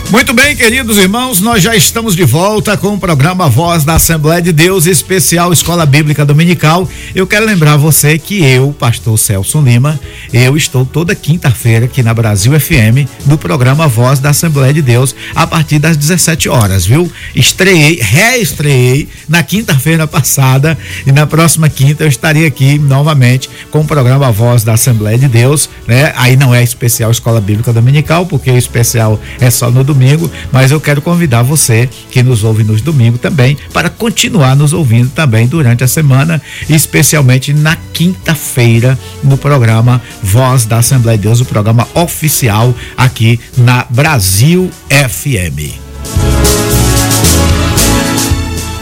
[0.08, 4.40] Muito bem, queridos irmãos, nós já estamos de volta com o programa Voz da Assembleia
[4.40, 6.88] de Deus, especial Escola Bíblica Dominical.
[7.12, 9.98] Eu quero lembrar você que eu, pastor Celso Lima,
[10.32, 15.12] eu estou toda quinta-feira aqui na Brasil FM, no programa Voz da Assembleia de Deus,
[15.34, 17.10] a partir das 17 horas, viu?
[17.34, 23.84] Estreiei, reestreiei na quinta-feira passada e na próxima quinta eu estarei aqui novamente com o
[23.84, 26.12] programa Voz da Assembleia de Deus, né?
[26.16, 30.30] Aí não é especial Escola Bíblica Dominical, porque o especial é só no domingo domingo,
[30.52, 35.10] mas eu quero convidar você que nos ouve nos domingos também para continuar nos ouvindo
[35.10, 41.46] também durante a semana, especialmente na quinta-feira no programa Voz da Assembleia de Deus, o
[41.46, 45.74] programa oficial aqui na Brasil FM.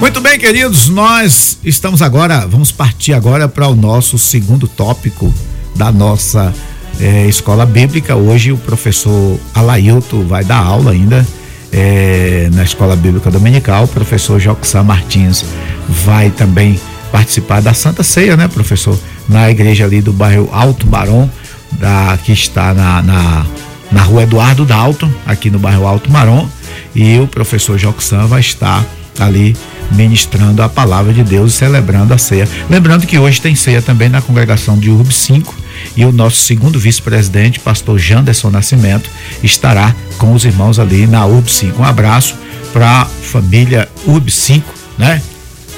[0.01, 5.33] Muito bem, queridos, nós estamos agora, vamos partir agora para o nosso segundo tópico
[5.77, 6.53] da nossa
[7.01, 8.17] é, escola bíblica.
[8.17, 11.27] Hoje o professor Alailto vai dar aula ainda
[11.73, 13.85] é, na escola bíblica dominical.
[13.85, 15.45] O professor Joxan Martins
[15.89, 16.79] vai também
[17.11, 18.99] participar da Santa Ceia, né, professor?
[19.29, 21.31] Na igreja ali do bairro Alto Barão,
[21.73, 23.47] da, que está na, na,
[23.91, 26.49] na rua Eduardo Dalton, aqui no bairro Alto Marom.
[26.95, 28.85] E o professor Joxan vai estar
[29.19, 29.57] ali
[29.93, 32.49] ministrando a palavra de Deus e celebrando a ceia.
[32.69, 35.55] Lembrando que hoje tem ceia também na congregação de URB 5
[35.97, 39.11] e o nosso segundo vice-presidente, pastor Janderson Nascimento,
[39.43, 41.81] estará com os irmãos ali na URB 5.
[41.81, 42.35] Um abraço
[42.73, 45.21] para a família URB 5, né?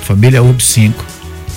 [0.02, 1.04] Família URB 5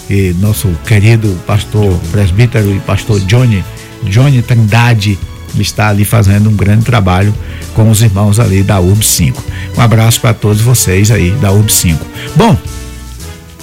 [0.10, 3.64] e nosso querido pastor presbítero e pastor Johnny,
[4.04, 5.20] Johnny Trindade
[5.58, 7.34] está ali fazendo um grande trabalho
[7.74, 9.44] com os irmãos ali da URB 5.
[9.78, 12.06] Um abraço para todos vocês aí da URB 5.
[12.36, 12.58] Bom,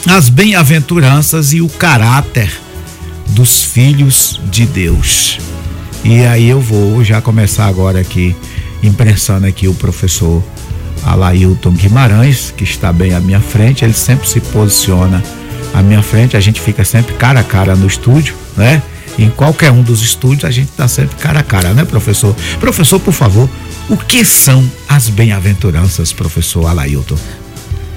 [0.09, 2.51] as bem-aventuranças e o caráter
[3.31, 5.39] dos filhos de Deus.
[6.05, 8.35] E aí eu vou já começar agora aqui,
[8.83, 10.43] imprensando aqui o professor
[11.05, 15.23] Alailton Guimarães, que está bem à minha frente, ele sempre se posiciona
[15.75, 18.83] à minha frente, a gente fica sempre cara a cara no estúdio, né?
[19.19, 22.35] Em qualquer um dos estúdios a gente está sempre cara a cara, né, professor?
[22.61, 23.49] Professor, por favor,
[23.89, 27.17] o que são as bem-aventuranças, professor Alailton?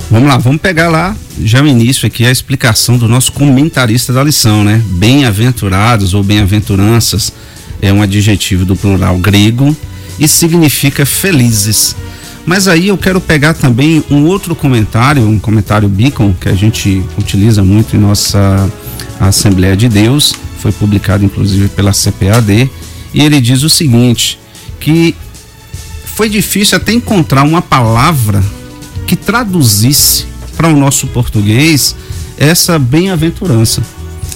[0.10, 4.24] Vamos lá, vamos pegar lá já no início aqui a explicação do nosso comentarista da
[4.24, 4.82] lição, né?
[4.92, 7.32] Bem-aventurados ou bem-aventuranças
[7.82, 9.76] é um adjetivo do plural grego
[10.18, 11.96] e significa felizes.
[12.46, 17.04] Mas aí eu quero pegar também um outro comentário, um comentário Beacon, que a gente
[17.18, 18.70] utiliza muito em nossa
[19.20, 22.70] Assembleia de Deus, foi publicado inclusive pela CPAD,
[23.14, 24.40] e ele diz o seguinte:
[24.80, 25.16] que
[26.16, 28.44] foi difícil até encontrar uma palavra
[29.08, 31.96] que traduzisse para o nosso português
[32.38, 33.82] essa bem-aventurança.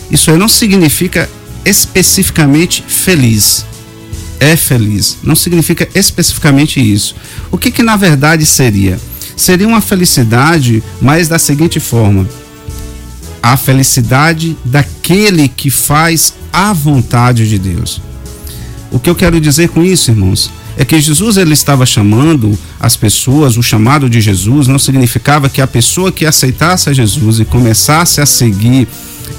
[0.10, 1.30] Isso aí não significa
[1.66, 3.66] especificamente feliz.
[4.40, 5.18] É feliz.
[5.24, 7.16] Não significa especificamente isso.
[7.52, 9.00] O que que na verdade seria?
[9.36, 12.28] Seria uma felicidade, mas da seguinte forma:
[13.44, 18.02] a felicidade daquele que faz a vontade de Deus.
[18.90, 20.50] O que eu quero dizer com isso, irmãos?
[20.78, 25.62] é que Jesus ele estava chamando as pessoas, o chamado de Jesus não significava que
[25.62, 28.88] a pessoa que aceitasse a Jesus e começasse a seguir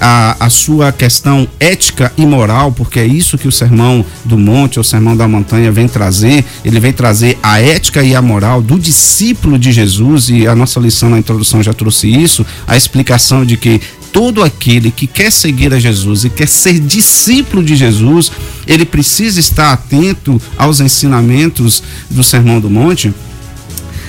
[0.06, 4.78] a, a sua questão ética e moral, porque é isso que o Sermão do Monte,
[4.78, 6.44] ou o Sermão da Montanha, vem trazer.
[6.62, 10.78] Ele vem trazer a ética e a moral do discípulo de Jesus, e a nossa
[10.78, 13.80] lição na introdução já trouxe isso, a explicação de que
[14.12, 18.30] todo aquele que quer seguir a Jesus e quer ser discípulo de Jesus,
[18.66, 23.10] ele precisa estar atento aos ensinamentos do Sermão do Monte.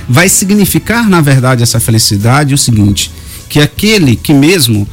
[0.10, 3.10] Vai significar, na verdade, essa felicidade o seguinte:
[3.48, 4.86] que aquele que mesmo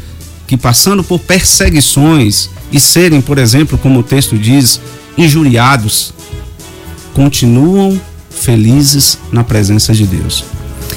[0.52, 4.78] que passando por perseguições e serem, por exemplo, como o texto diz,
[5.16, 6.12] injuriados,
[7.14, 10.44] continuam felizes na presença de Deus.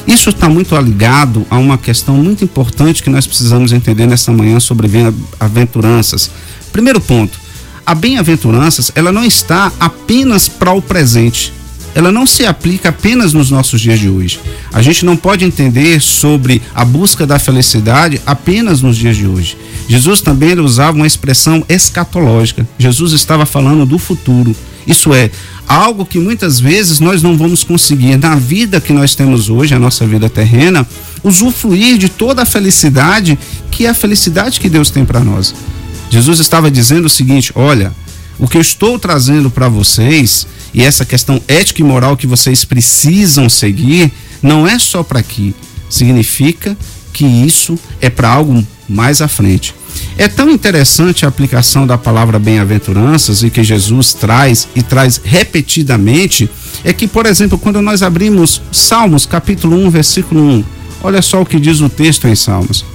[0.05, 4.59] Isso está muito ligado a uma questão muito importante que nós precisamos entender nessa manhã
[4.59, 6.29] sobre bem-aventuranças.
[6.73, 7.39] Primeiro ponto,
[7.85, 11.53] a bem-aventuranças, ela não está apenas para o presente.
[11.95, 14.37] Ela não se aplica apenas nos nossos dias de hoje.
[14.73, 19.57] A gente não pode entender sobre a busca da felicidade apenas nos dias de hoje.
[19.87, 22.67] Jesus também usava uma expressão escatológica.
[22.77, 24.53] Jesus estava falando do futuro.
[24.85, 25.31] Isso é,
[25.67, 29.79] algo que muitas vezes nós não vamos conseguir na vida que nós temos hoje, a
[29.79, 30.85] nossa vida terrena,
[31.23, 33.39] usufruir de toda a felicidade
[33.71, 35.55] que é a felicidade que Deus tem para nós.
[36.09, 37.91] Jesus estava dizendo o seguinte: olha,
[38.37, 42.65] o que eu estou trazendo para vocês e essa questão ética e moral que vocês
[42.65, 44.11] precisam seguir
[44.41, 45.55] não é só para aqui.
[45.89, 46.77] Significa
[47.13, 49.73] que isso é para algo mais à frente.
[50.17, 56.49] É tão interessante a aplicação da palavra bem-aventuranças e que Jesus traz e traz repetidamente,
[56.83, 60.63] é que, por exemplo, quando nós abrimos Salmos, capítulo 1, versículo 1,
[61.01, 62.85] olha só o que diz o texto em Salmos.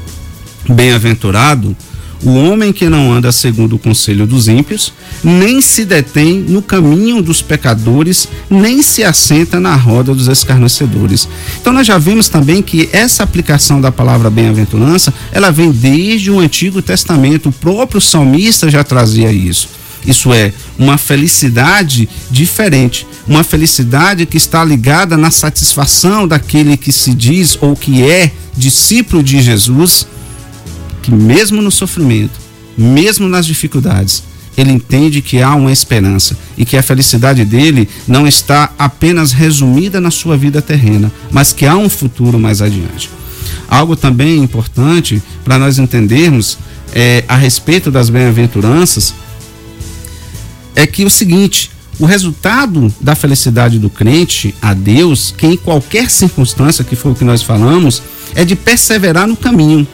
[0.69, 1.75] Bem-aventurado
[2.23, 4.93] o homem que não anda segundo o conselho dos ímpios,
[5.25, 11.29] nem se detém no caminho dos pecadores, nem se assenta na roda dos escarnecedores.
[11.61, 16.39] Então nós já vimos também que essa aplicação da palavra bem-aventurança, ela vem desde o
[16.39, 17.49] Antigo Testamento.
[17.49, 19.69] O próprio salmista já trazia isso.
[20.07, 27.13] Isso é uma felicidade diferente, uma felicidade que está ligada na satisfação daquele que se
[27.13, 30.07] diz ou que é discípulo de Jesus
[31.03, 32.39] que mesmo no sofrimento,
[32.77, 34.23] mesmo nas dificuldades,
[34.57, 40.01] ele entende que há uma esperança e que a felicidade dele não está apenas resumida
[40.01, 43.11] na sua vida terrena, mas que há um futuro mais adiante.
[43.69, 46.59] Algo também importante para nós entendermos
[46.93, 49.15] é, a respeito das bem-aventuranças
[50.75, 56.11] é que o seguinte: o resultado da felicidade do crente a Deus, que em qualquer
[56.11, 58.03] circunstância que for o que nós falamos,
[58.35, 59.87] é de perseverar no caminho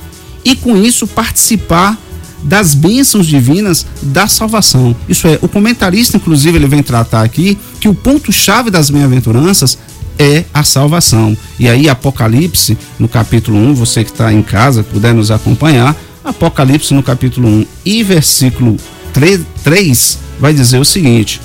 [0.47, 1.99] e com isso participar
[2.41, 4.95] das bênçãos divinas da salvação.
[5.09, 9.77] Isso é, o comentarista, inclusive, ele vem tratar aqui que o ponto-chave das bem-aventuranças
[10.17, 11.37] é a salvação.
[11.59, 16.95] E aí, Apocalipse, no capítulo 1, você que está em casa, puder nos acompanhar, Apocalipse
[16.95, 18.77] no capítulo 1 e versículo
[19.13, 21.41] 3, 3 vai dizer o seguinte: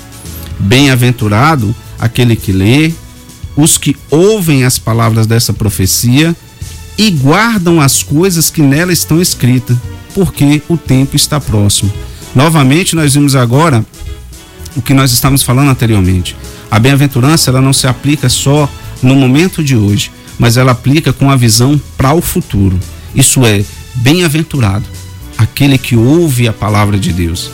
[0.60, 2.92] Bem-aventurado aquele que lê,
[3.56, 6.36] os que ouvem as palavras dessa profecia
[6.96, 9.76] e guardam as coisas que nela estão escritas,
[10.14, 11.92] porque o tempo está próximo.
[12.34, 13.84] Novamente, nós vimos agora
[14.76, 16.36] o que nós estávamos falando anteriormente.
[16.70, 18.68] A bem-aventurança ela não se aplica só
[19.02, 22.78] no momento de hoje, mas ela aplica com a visão para o futuro.
[23.14, 23.64] Isso é,
[23.96, 24.84] bem-aventurado
[25.36, 27.50] aquele que ouve a palavra de Deus,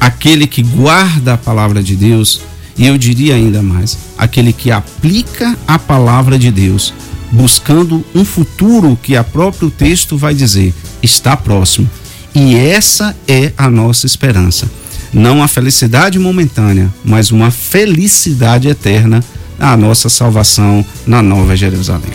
[0.00, 2.40] aquele que guarda a palavra de Deus,
[2.78, 6.94] e eu diria ainda mais, aquele que aplica a palavra de Deus
[7.30, 10.72] buscando um futuro que a próprio texto vai dizer
[11.02, 11.88] está próximo.
[12.34, 14.70] E essa é a nossa esperança.
[15.12, 19.24] Não a felicidade momentânea, mas uma felicidade eterna
[19.58, 22.12] a nossa salvação na Nova Jerusalém.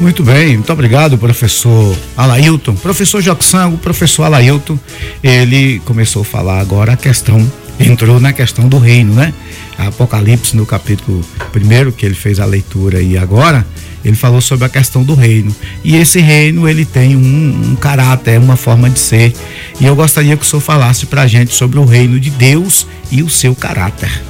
[0.00, 2.74] Muito bem, muito obrigado, professor Alailton.
[2.74, 4.78] Professor Joxan, o professor Alailton,
[5.22, 7.46] ele começou a falar agora a questão,
[7.78, 9.32] entrou na questão do reino, né?
[9.78, 11.22] Apocalipse no capítulo
[11.52, 13.66] primeiro, que ele fez a leitura e agora,
[14.04, 15.54] ele falou sobre a questão do reino.
[15.84, 19.32] E esse reino, ele tem um, um caráter, uma forma de ser.
[19.80, 22.86] E eu gostaria que o senhor falasse para a gente sobre o reino de Deus
[23.10, 24.22] e o seu caráter.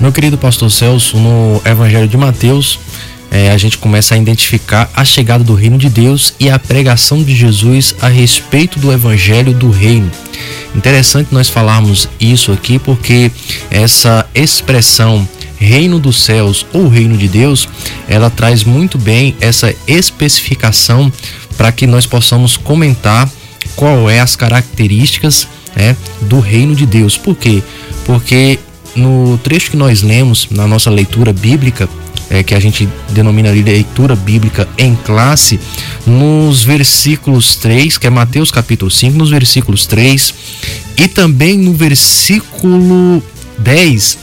[0.00, 2.78] Meu querido pastor Celso, no Evangelho de Mateus,
[3.30, 7.22] é, a gente começa a identificar a chegada do reino de Deus e a pregação
[7.22, 10.10] de Jesus a respeito do Evangelho do reino.
[10.74, 13.30] Interessante nós falarmos isso aqui porque
[13.70, 15.26] essa expressão
[15.58, 17.68] reino dos céus ou reino de Deus,
[18.08, 21.12] ela traz muito bem essa especificação
[21.56, 23.28] para que nós possamos comentar
[23.74, 27.16] qual é as características né, do reino de Deus.
[27.16, 27.62] Por quê?
[28.04, 28.58] Porque
[28.94, 31.88] no trecho que nós lemos na nossa leitura bíblica,
[32.28, 35.60] é, que a gente denomina ali leitura bíblica em classe,
[36.06, 40.34] nos versículos 3, que é Mateus capítulo 5, nos versículos 3
[40.98, 43.22] e também no versículo
[43.58, 44.18] 10,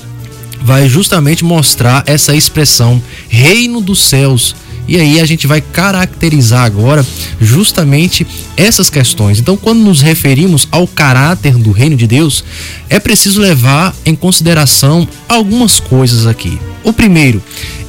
[0.63, 4.55] vai justamente mostrar essa expressão reino dos céus.
[4.87, 7.05] E aí a gente vai caracterizar agora
[7.39, 9.39] justamente essas questões.
[9.39, 12.43] Então, quando nos referimos ao caráter do reino de Deus,
[12.89, 16.59] é preciso levar em consideração algumas coisas aqui.
[16.83, 17.41] O primeiro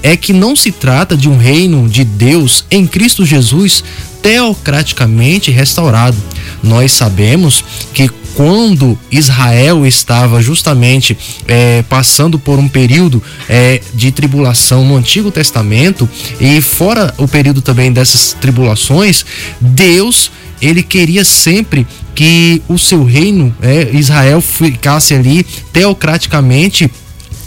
[0.03, 3.83] é que não se trata de um reino de Deus em Cristo Jesus
[4.23, 6.17] teocraticamente restaurado.
[6.63, 11.17] Nós sabemos que quando Israel estava justamente
[11.47, 16.09] é, passando por um período é, de tribulação no Antigo Testamento
[16.41, 19.25] e fora o período também dessas tribulações,
[19.61, 20.31] Deus
[20.61, 26.91] ele queria sempre que o seu reino, é, Israel, ficasse ali teocraticamente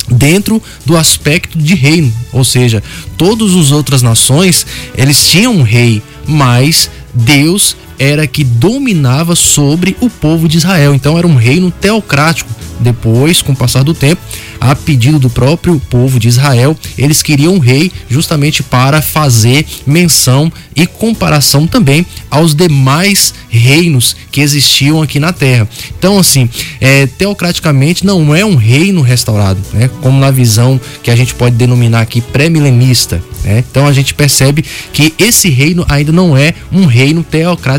[0.10, 2.82] dentro do aspecto de reino, ou seja,
[3.18, 4.66] todas as outras nações
[4.96, 10.94] eles tinham um rei, mas Deus era que dominava sobre o povo de Israel.
[10.94, 12.58] Então era um reino teocrático.
[12.80, 14.22] Depois, com o passar do tempo,
[14.60, 20.52] a pedido do próprio povo de Israel, eles queriam um rei justamente para fazer menção
[20.76, 25.68] e comparação também aos demais reinos que existiam aqui na Terra.
[25.98, 26.48] Então, assim,
[26.80, 29.90] é, teocraticamente não é um reino restaurado, né?
[30.02, 33.22] Como na visão que a gente pode denominar aqui pré-milenista.
[33.44, 33.64] Né?
[33.70, 37.24] Então a gente percebe que esse reino ainda não é um reino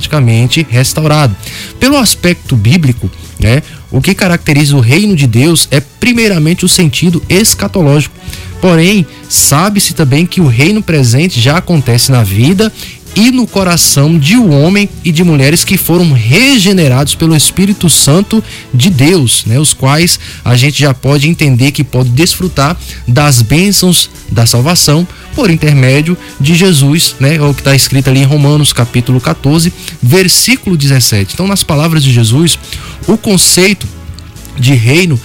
[0.08, 1.36] teocraticamente restaurado.
[1.78, 3.62] Pelo aspecto bíblico, né?
[3.90, 8.14] O que caracteriza o reino de Deus é primeiramente o sentido escatológico.
[8.60, 12.72] Porém, sabe-se também que o reino presente já acontece na vida
[13.14, 18.42] e no coração de um homem e de mulheres que foram regenerados pelo Espírito Santo
[18.72, 19.58] de Deus, né?
[19.58, 25.50] Os quais a gente já pode entender que pode desfrutar das bênçãos da salvação por
[25.50, 27.36] intermédio de Jesus, né?
[27.36, 31.34] É o que está escrito ali em Romanos capítulo 14, versículo 17.
[31.34, 32.58] Então, nas palavras de Jesus,
[33.06, 33.86] o conceito
[34.58, 35.18] de reino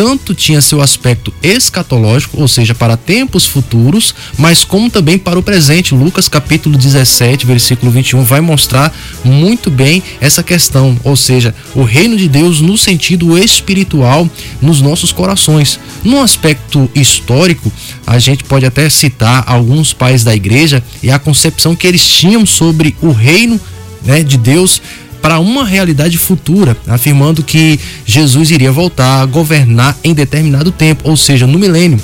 [0.00, 5.42] tanto tinha seu aspecto escatológico, ou seja, para tempos futuros, mas como também para o
[5.42, 5.94] presente.
[5.94, 12.16] Lucas capítulo 17, versículo 21 vai mostrar muito bem essa questão, ou seja, o reino
[12.16, 14.26] de Deus no sentido espiritual
[14.62, 15.78] nos nossos corações.
[16.02, 17.70] No aspecto histórico,
[18.06, 22.46] a gente pode até citar alguns pais da igreja e a concepção que eles tinham
[22.46, 23.60] sobre o reino
[24.02, 24.80] né, de Deus
[25.20, 31.16] para uma realidade futura, afirmando que Jesus iria voltar a governar em determinado tempo, ou
[31.16, 32.00] seja, no milênio.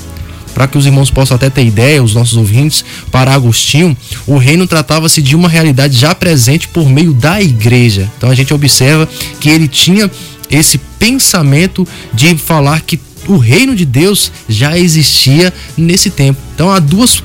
[0.55, 3.95] Para que os irmãos possam até ter ideia, os nossos ouvintes, para Agostinho,
[4.27, 8.11] o reino tratava-se de uma realidade já presente por meio da igreja.
[8.17, 9.07] Então a gente observa
[9.39, 10.11] que ele tinha
[10.51, 12.99] esse pensamento de falar que
[13.29, 16.41] o reino de Deus já existia nesse tempo.
[16.55, 17.23] Então há duas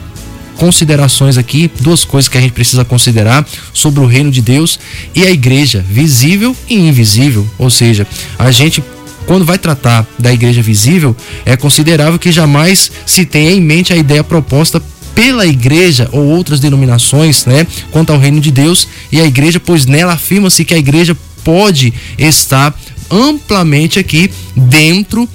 [0.61, 3.43] considerações aqui, duas coisas que a gente precisa considerar
[3.73, 4.79] sobre o reino de Deus
[5.15, 7.47] e a igreja, visível e invisível.
[7.57, 8.05] Ou seja,
[8.37, 8.83] a gente
[9.25, 13.95] quando vai tratar da igreja visível, é considerável que jamais se tenha em mente a
[13.95, 14.79] ideia proposta
[15.15, 19.87] pela igreja ou outras denominações, né, quanto ao reino de Deus e a igreja, pois
[19.87, 22.77] nela afirma-se que a igreja pode estar
[23.09, 25.27] amplamente aqui dentro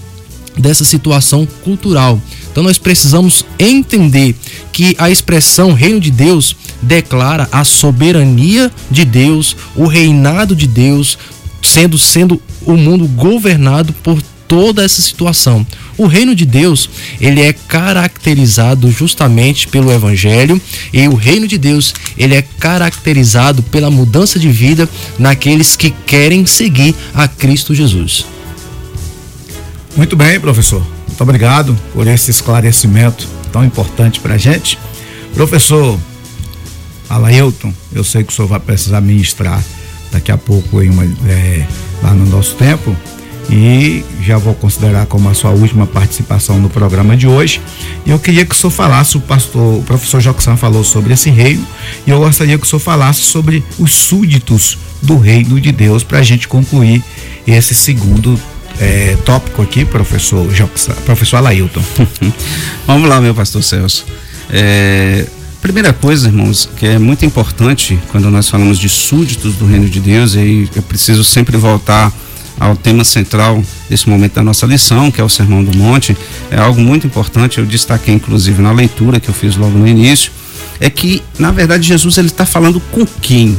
[0.56, 2.20] dessa situação cultural.
[2.50, 4.34] Então nós precisamos entender
[4.72, 11.18] que a expressão reino de Deus declara a soberania de Deus, o reinado de Deus,
[11.62, 15.66] sendo sendo o mundo governado por toda essa situação.
[15.98, 16.88] O reino de Deus,
[17.20, 20.60] ele é caracterizado justamente pelo evangelho
[20.92, 24.88] e o reino de Deus, ele é caracterizado pela mudança de vida
[25.18, 28.35] naqueles que querem seguir a Cristo Jesus.
[29.96, 30.86] Muito bem, professor.
[31.06, 34.78] Muito obrigado por esse esclarecimento tão importante para a gente.
[35.32, 35.98] Professor
[37.08, 39.62] Alailton, eu sei que o senhor vai precisar ministrar
[40.12, 41.66] daqui a pouco em uma, é,
[42.02, 42.94] lá no nosso tempo
[43.48, 47.62] e já vou considerar como a sua última participação no programa de hoje.
[48.04, 51.30] E eu queria que o senhor falasse, o pastor, o professor Joxan falou sobre esse
[51.30, 51.66] reino,
[52.06, 56.18] e eu gostaria que o senhor falasse sobre os súditos do reino de Deus para
[56.18, 57.02] a gente concluir
[57.46, 58.38] esse segundo
[58.80, 60.46] é, tópico aqui, professor
[61.04, 61.82] professor Alailton.
[62.86, 64.04] Vamos lá, meu pastor Celso.
[64.50, 65.26] É,
[65.60, 70.00] primeira coisa, irmãos, que é muito importante quando nós falamos de súditos do reino de
[70.00, 72.12] Deus, e aí eu preciso sempre voltar
[72.58, 76.16] ao tema central desse momento da nossa lição, que é o Sermão do Monte,
[76.50, 80.32] é algo muito importante, eu destaquei inclusive na leitura que eu fiz logo no início,
[80.80, 83.56] é que, na verdade, Jesus ele está falando com quem?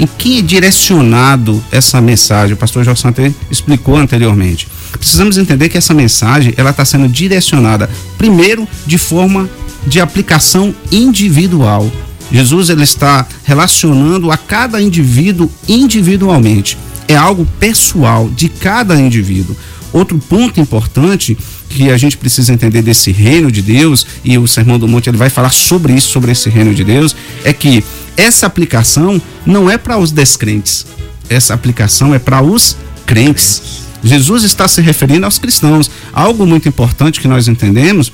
[0.00, 2.54] Em quem é direcionado essa mensagem?
[2.54, 4.66] O pastor Jorge Santé explicou anteriormente.
[4.92, 9.48] Precisamos entender que essa mensagem ela está sendo direcionada primeiro de forma
[9.86, 11.92] de aplicação individual.
[12.32, 16.78] Jesus ele está relacionando a cada indivíduo individualmente.
[17.06, 19.54] É algo pessoal de cada indivíduo.
[19.92, 21.36] Outro ponto importante
[21.70, 25.16] que a gente precisa entender desse reino de Deus, e o Sermão do Monte ele
[25.16, 27.14] vai falar sobre isso, sobre esse reino de Deus,
[27.44, 27.82] é que
[28.16, 30.84] essa aplicação não é para os descrentes,
[31.28, 33.88] essa aplicação é para os crentes.
[34.02, 35.90] Jesus está se referindo aos cristãos.
[36.12, 38.12] Algo muito importante que nós entendemos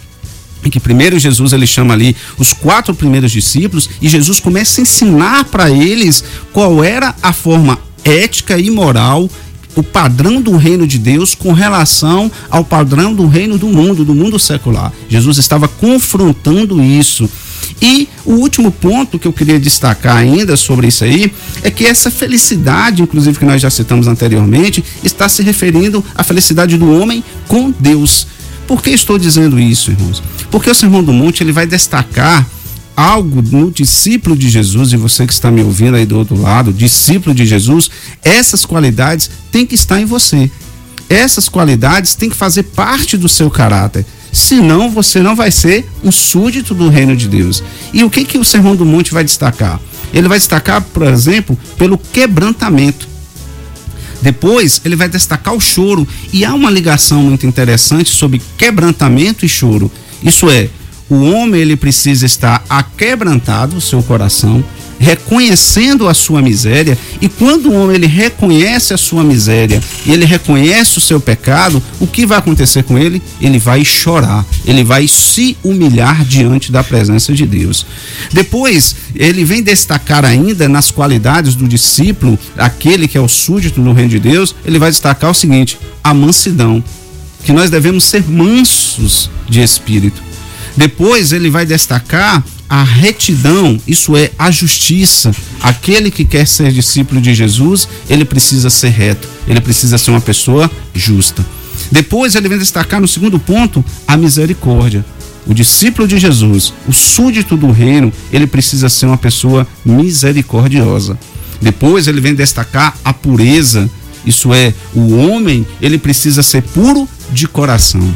[0.65, 4.83] em que primeiro Jesus ele chama ali os quatro primeiros discípulos e Jesus começa a
[4.83, 9.31] ensinar para eles qual era a forma ética e moral
[9.77, 14.15] o padrão do reino de Deus com relação ao padrão do reino do mundo, do
[14.15, 14.93] mundo secular.
[15.09, 17.29] Jesus estava confrontando isso.
[17.81, 21.31] E o último ponto que eu queria destacar ainda sobre isso aí
[21.63, 26.79] é que essa felicidade, inclusive que nós já citamos anteriormente, está se referindo à felicidade
[26.79, 28.27] do homem com Deus.
[28.67, 30.23] Por que estou dizendo isso, irmãos?
[30.51, 32.47] Porque o Sermão do Monte ele vai destacar
[32.97, 36.73] algo no discípulo de Jesus, e você que está me ouvindo aí do outro lado,
[36.73, 37.91] discípulo de Jesus,
[38.23, 40.51] essas qualidades têm que estar em você.
[41.09, 44.05] Essas qualidades têm que fazer parte do seu caráter.
[44.33, 47.63] Senão você não vai ser um súdito do reino de Deus.
[47.93, 49.81] E o que, que o Sermão do Monte vai destacar?
[50.13, 53.09] Ele vai destacar, por exemplo, pelo quebrantamento.
[54.21, 56.07] Depois, ele vai destacar o choro.
[56.33, 59.91] E há uma ligação muito interessante sobre quebrantamento e choro.
[60.23, 60.69] Isso é,
[61.09, 64.65] o homem ele precisa estar aquebrantado, o seu coração,
[64.99, 70.25] reconhecendo a sua miséria, e quando o homem ele reconhece a sua miséria e ele
[70.25, 73.23] reconhece o seu pecado, o que vai acontecer com ele?
[73.41, 77.87] Ele vai chorar, ele vai se humilhar diante da presença de Deus.
[78.33, 83.93] Depois, ele vem destacar ainda nas qualidades do discípulo, aquele que é o súdito no
[83.93, 86.83] reino de Deus, ele vai destacar o seguinte: a mansidão,
[87.45, 90.26] que nós devemos ser mansos de espírito.
[90.77, 95.31] Depois ele vai destacar a retidão, isso é a justiça.
[95.61, 100.21] Aquele que quer ser discípulo de Jesus, ele precisa ser reto, ele precisa ser uma
[100.21, 101.45] pessoa justa.
[101.91, 105.05] Depois ele vem destacar no segundo ponto a misericórdia.
[105.47, 111.17] O discípulo de Jesus, o súdito do reino, ele precisa ser uma pessoa misericordiosa.
[111.63, 113.89] Depois ele vem destacar a pureza,
[114.27, 118.15] isso é, o homem, ele precisa ser puro de coração.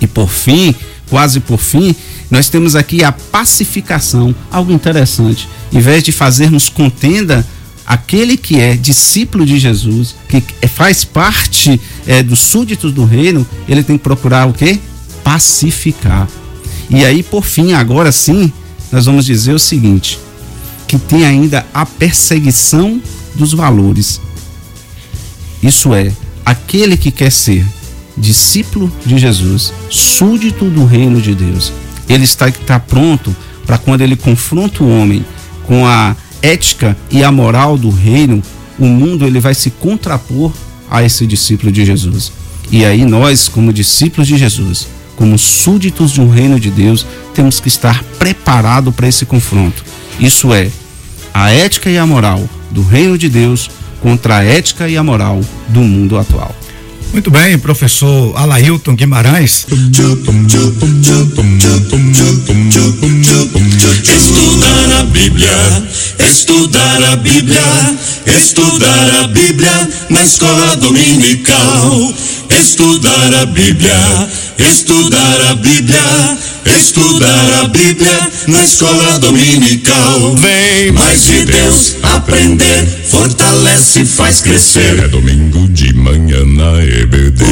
[0.00, 0.74] E por fim,
[1.12, 1.94] quase por fim,
[2.30, 5.46] nós temos aqui a pacificação, algo interessante.
[5.70, 7.46] Em vez de fazermos contenda,
[7.86, 13.82] aquele que é discípulo de Jesus, que faz parte é, dos súditos do reino, ele
[13.82, 14.78] tem que procurar o quê?
[15.22, 16.26] Pacificar.
[16.88, 18.50] E aí, por fim, agora sim,
[18.90, 20.18] nós vamos dizer o seguinte:
[20.88, 23.02] que tem ainda a perseguição
[23.34, 24.18] dos valores.
[25.62, 26.10] Isso é,
[26.42, 27.66] aquele que quer ser
[28.16, 31.72] discípulo de Jesus, súdito do reino de Deus,
[32.08, 33.34] ele está, está pronto
[33.66, 35.24] para quando ele confronta o homem
[35.64, 38.42] com a ética e a moral do reino,
[38.78, 40.52] o mundo ele vai se contrapor
[40.90, 42.32] a esse discípulo de Jesus.
[42.70, 47.60] E aí nós, como discípulos de Jesus, como súditos de um reino de Deus, temos
[47.60, 49.84] que estar preparados para esse confronto.
[50.18, 50.70] Isso é
[51.32, 55.40] a ética e a moral do reino de Deus contra a ética e a moral
[55.68, 56.54] do mundo atual.
[57.12, 59.66] Muito bem, professor Alailton Guimarães.
[64.02, 65.88] Estudar a Bíblia,
[66.18, 72.14] estudar a Bíblia, estudar a Bíblia na escola dominical.
[72.48, 80.34] Estudar a Bíblia, estudar a Bíblia, estudar a Bíblia na escola dominical.
[80.36, 85.04] Vem mais de Deus aprender, fortalece e faz crescer.
[85.04, 87.44] É domingo de manhã na EBD.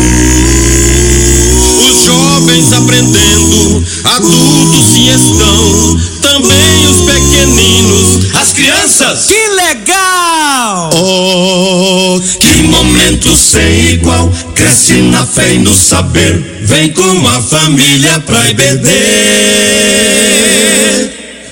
[1.90, 9.26] Os jovens aprendendo, adultos sim estão, também os pequeninos, as crianças.
[9.26, 10.90] Que legal!
[10.94, 18.20] Oh, que momento sem igual, cresce na fé e no saber, vem com a família
[18.20, 18.88] pra EBD.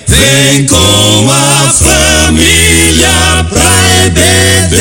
[0.07, 3.71] Vem com a família pra
[4.07, 4.77] EBD.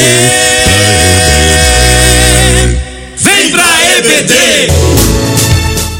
[3.18, 3.66] Vem pra
[3.98, 4.34] EBD.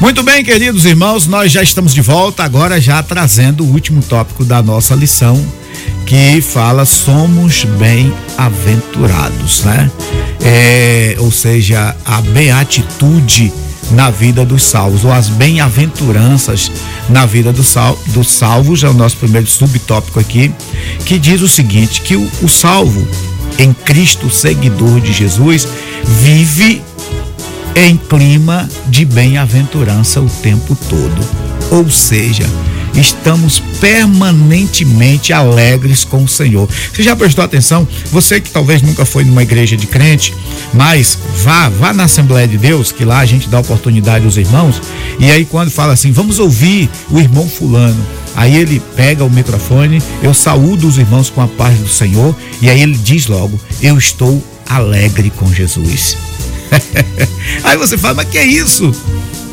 [0.00, 4.44] Muito bem, queridos irmãos, nós já estamos de volta, agora já trazendo o último tópico
[4.44, 5.44] da nossa lição,
[6.06, 9.90] que fala somos bem-aventurados, né?
[10.40, 13.52] É, ou seja, a beatitude
[13.90, 16.70] na vida dos salvos, ou as bem-aventuranças
[17.08, 20.52] na vida dos sal, do salvos, é o nosso primeiro subtópico aqui,
[21.04, 23.06] que diz o seguinte: que o, o salvo
[23.58, 25.66] em Cristo, seguidor de Jesus,
[26.04, 26.82] vive
[27.74, 31.20] em clima de bem-aventurança o tempo todo.
[31.70, 32.44] Ou seja,
[32.94, 36.68] estamos permanentemente alegres com o Senhor.
[36.92, 37.86] Você já prestou atenção?
[38.10, 40.34] Você que talvez nunca foi numa igreja de crente,
[40.72, 44.80] mas vá, vá na Assembleia de Deus, que lá a gente dá oportunidade aos irmãos,
[45.18, 48.04] e aí quando fala assim, vamos ouvir o irmão fulano,
[48.36, 52.70] Aí ele pega o microfone, eu saúdo os irmãos com a paz do Senhor, e
[52.70, 56.16] aí ele diz logo: Eu estou alegre com Jesus.
[57.64, 58.92] aí você fala, mas que é isso?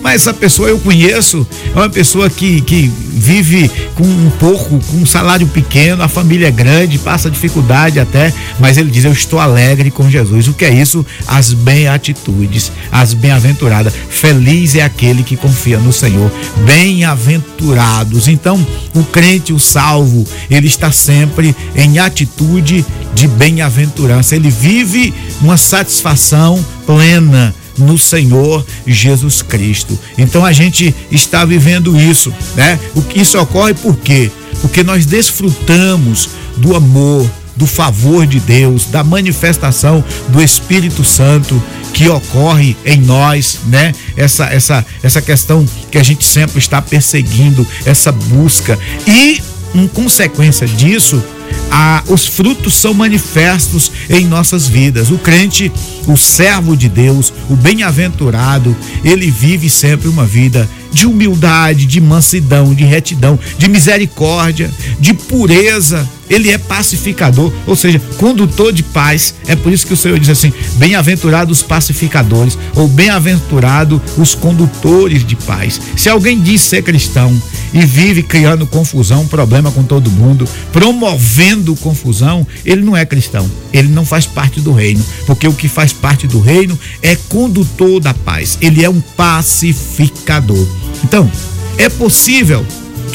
[0.06, 4.98] Mas essa pessoa eu conheço, é uma pessoa que, que vive com um pouco, com
[4.98, 9.40] um salário pequeno, a família é grande, passa dificuldade até, mas ele diz: Eu estou
[9.40, 10.48] alegre com Jesus.
[10.48, 11.04] O que é isso?
[11.26, 13.94] As bem-atitudes, as bem-aventuradas.
[14.08, 16.32] Feliz é aquele que confia no Senhor.
[16.68, 18.28] Bem-aventurados.
[18.28, 22.86] Então, o crente, o salvo, ele está sempre em atitude
[23.16, 24.36] de bem-aventurança.
[24.36, 29.98] Ele vive uma satisfação plena no Senhor Jesus Cristo.
[30.18, 32.80] Então a gente está vivendo isso, né?
[32.96, 34.32] O que isso ocorre por quê?
[34.62, 41.62] porque nós desfrutamos do amor, do favor de Deus, da manifestação do Espírito Santo
[41.94, 43.94] que ocorre em nós, né?
[44.18, 49.42] Essa essa essa questão que a gente sempre está perseguindo, essa busca e
[49.76, 51.22] em consequência disso,
[51.70, 55.12] a, os frutos são manifestos em nossas vidas.
[55.12, 55.72] O crente,
[56.08, 62.74] o servo de Deus, o bem-aventurado, ele vive sempre uma vida de humildade, de mansidão,
[62.74, 66.08] de retidão, de misericórdia, de pureza.
[66.30, 69.36] Ele é pacificador, ou seja, condutor de paz.
[69.48, 75.26] É por isso que o Senhor diz assim: bem-aventurados os pacificadores, ou bem-aventurado os condutores
[75.26, 75.80] de paz.
[75.96, 77.36] Se alguém diz ser cristão
[77.74, 83.50] e vive criando confusão, problema com todo mundo, promovendo confusão, ele não é cristão.
[83.72, 88.00] Ele não faz parte do reino, porque o que faz parte do reino é condutor
[88.00, 88.58] da paz.
[88.62, 90.66] Ele é um pacificador.
[91.04, 91.30] Então,
[91.78, 92.66] é possível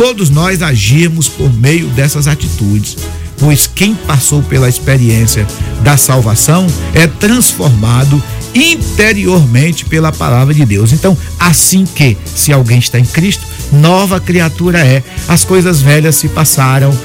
[0.00, 2.96] todos nós agirmos por meio dessas atitudes,
[3.38, 5.46] pois quem passou pela experiência
[5.82, 8.22] da salvação é transformado
[8.54, 10.94] interiormente pela palavra de Deus.
[10.94, 15.02] Então, assim que, se alguém está em Cristo, nova criatura é.
[15.28, 16.98] As coisas velhas se passaram,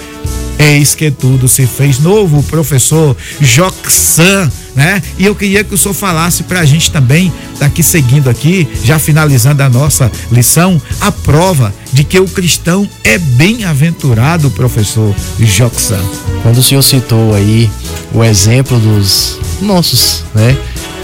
[0.58, 2.40] eis que tudo se fez novo.
[2.40, 5.02] O professor Joxan né?
[5.18, 9.00] E eu queria que o senhor falasse para a gente também, daqui seguindo aqui, já
[9.00, 16.04] finalizando a nossa lição, a prova de que o cristão é bem-aventurado, professor Joxan.
[16.44, 17.70] Quando o senhor citou aí
[18.14, 20.58] o exemplo dos nossos, né,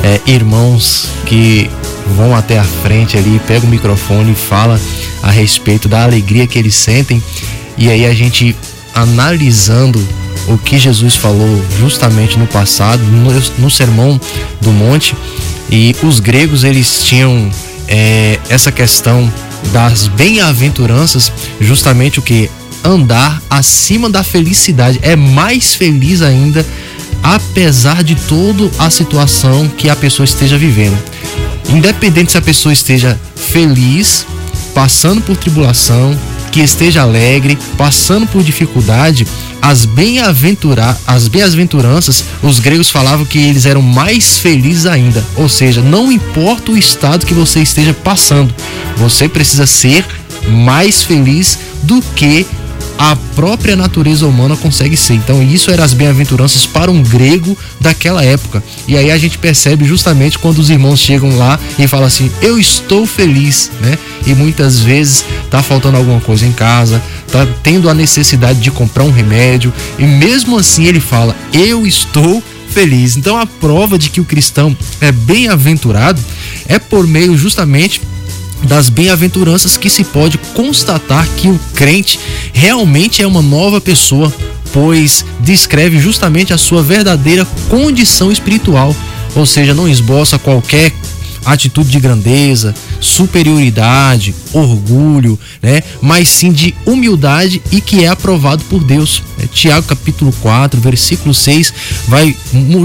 [0.04, 1.70] é, irmãos que
[2.18, 4.80] vão até a frente ali, pega o microfone e fala
[5.24, 7.24] a respeito da alegria que eles sentem,
[7.78, 8.56] e aí a gente
[8.94, 10.06] analisando
[10.48, 14.20] o que Jesus falou justamente no passado, no, no Sermão
[14.60, 15.16] do Monte,
[15.70, 17.50] e os gregos eles tinham
[17.88, 19.32] é, essa questão
[19.72, 22.50] das bem-aventuranças, justamente o que
[22.84, 26.66] andar acima da felicidade, é mais feliz ainda,
[27.22, 30.98] apesar de toda a situação que a pessoa esteja vivendo.
[31.70, 34.26] Independente se a pessoa esteja feliz,
[34.74, 36.18] passando por tribulação,
[36.52, 39.26] que esteja alegre, passando por dificuldade,
[39.62, 45.24] as bem-aventura, as bem-aventuranças, os gregos falavam que eles eram mais felizes ainda.
[45.36, 48.54] Ou seja, não importa o estado que você esteja passando,
[48.98, 50.06] você precisa ser
[50.48, 52.46] mais feliz do que
[53.02, 55.16] a própria natureza humana consegue ser.
[55.16, 58.64] Então, isso eram as bem-aventuranças para um grego daquela época.
[58.88, 62.60] E aí a gente percebe justamente quando os irmãos chegam lá e falam assim: "Eu
[62.60, 63.98] estou feliz", né?
[64.28, 69.04] E muitas vezes tá faltando alguma coisa em casa, tá tendo a necessidade de comprar
[69.04, 73.18] um remédio, e mesmo assim ele fala: "Eu estou feliz".
[73.18, 76.22] Então, a prova de que o cristão é bem-aventurado
[76.68, 78.00] é por meio justamente
[78.64, 82.20] das bem-aventuranças que se pode constatar que o crente
[82.54, 84.32] realmente é uma nova pessoa,
[84.72, 88.96] pois descreve justamente a sua verdadeira condição espiritual,
[89.36, 90.94] ou seja, não esboça qualquer
[91.46, 95.82] atitude de grandeza, superioridade, orgulho, né?
[96.02, 99.24] Mas sim de humildade e que é aprovado por Deus.
[99.40, 101.74] É, Tiago capítulo 4, versículo 6
[102.08, 102.36] vai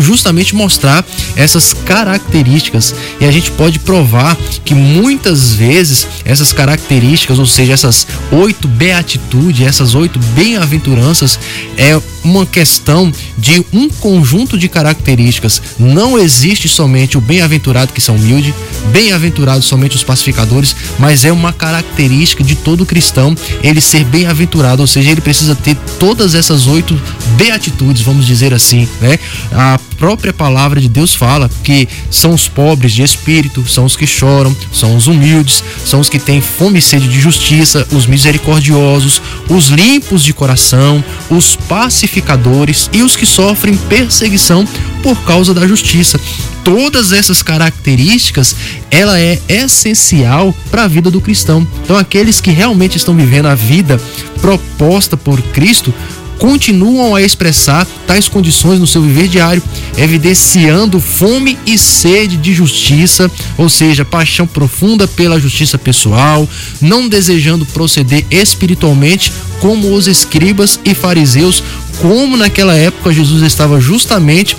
[0.01, 1.05] justamente mostrar
[1.37, 8.07] essas características e a gente pode provar que muitas vezes essas características, ou seja, essas
[8.33, 11.39] oito beatitudes, essas oito bem-aventuranças
[11.77, 15.63] é uma questão de um conjunto de características.
[15.79, 18.55] Não existe somente o bem-aventurado que são humilde,
[18.91, 24.87] bem-aventurado somente os pacificadores, mas é uma característica de todo cristão ele ser bem-aventurado, ou
[24.87, 26.99] seja, ele precisa ter todas essas oito
[27.37, 29.19] beatitudes, vamos dizer assim, né?
[29.53, 34.07] A própria palavra de Deus fala que são os pobres de espírito, são os que
[34.07, 39.21] choram, são os humildes, são os que têm fome e sede de justiça, os misericordiosos,
[39.49, 44.67] os limpos de coração, os pacificadores e os que sofrem perseguição
[45.03, 46.21] por causa da justiça.
[46.65, 48.57] Todas essas características,
[48.91, 51.67] ela é essencial para a vida do cristão.
[51.85, 54.01] Então, aqueles que realmente estão vivendo a vida
[54.41, 55.95] proposta por Cristo
[56.39, 59.63] continuam a expressar tais condições no seu viver diário,
[59.97, 66.49] evidenciando fome e sede de justiça, ou seja, paixão profunda pela justiça pessoal,
[66.81, 71.63] não desejando proceder espiritualmente como os escribas e fariseus,
[72.01, 74.57] como naquela época Jesus estava justamente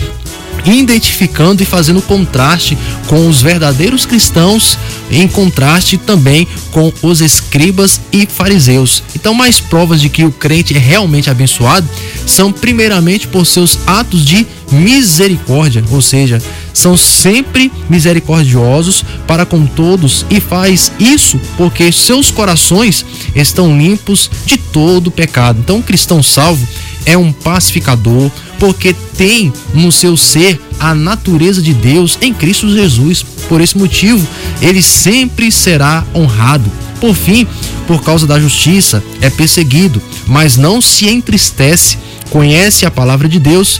[0.73, 4.77] identificando e fazendo contraste com os verdadeiros cristãos,
[5.09, 9.03] em contraste também com os escribas e fariseus.
[9.15, 11.87] Então, mais provas de que o crente é realmente abençoado
[12.25, 16.41] são primeiramente por seus atos de misericórdia, ou seja,
[16.73, 24.57] são sempre misericordiosos para com todos e faz isso porque seus corações estão limpos de
[24.57, 25.59] todo pecado.
[25.59, 26.67] Então, o cristão salvo
[27.07, 28.29] é um pacificador
[28.59, 33.23] porque tem no seu ser a natureza de Deus em Cristo Jesus.
[33.47, 34.27] Por esse motivo,
[34.61, 36.69] ele sempre será honrado.
[36.99, 37.47] Por fim,
[37.87, 41.97] por causa da justiça, é perseguido, mas não se entristece,
[42.29, 43.79] conhece a palavra de Deus,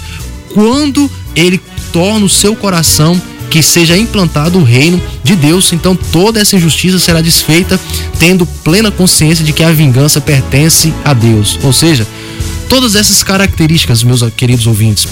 [0.53, 1.59] quando ele
[1.91, 3.19] torna o seu coração
[3.49, 7.79] que seja implantado o reino de Deus, então toda essa injustiça será desfeita,
[8.19, 11.59] tendo plena consciência de que a vingança pertence a Deus.
[11.63, 12.07] Ou seja,
[12.69, 15.07] todas essas características, meus queridos ouvintes,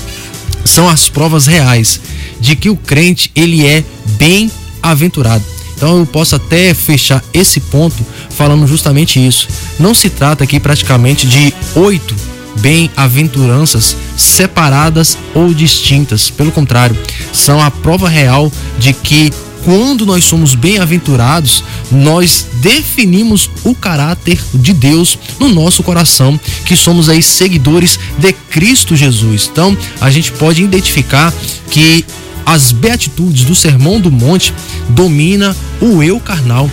[0.64, 1.99] são as provas reais
[2.39, 3.84] de que o crente ele é
[4.18, 5.43] bem-aventurado.
[5.76, 9.47] Então eu posso até fechar esse ponto falando justamente isso.
[9.80, 12.16] Não se trata aqui praticamente de oito
[12.60, 16.30] bem-aventuranças separadas ou distintas.
[16.30, 16.97] Pelo contrário,
[17.34, 19.32] são a prova real de que
[19.66, 27.09] quando nós somos bem-aventurados, nós definimos o caráter de Deus no nosso coração, que somos
[27.09, 29.49] aí seguidores de Cristo Jesus.
[29.51, 31.34] Então, a gente pode identificar
[31.72, 32.05] que
[32.45, 34.53] as beatitudes do Sermão do Monte
[34.89, 36.70] domina o eu carnal.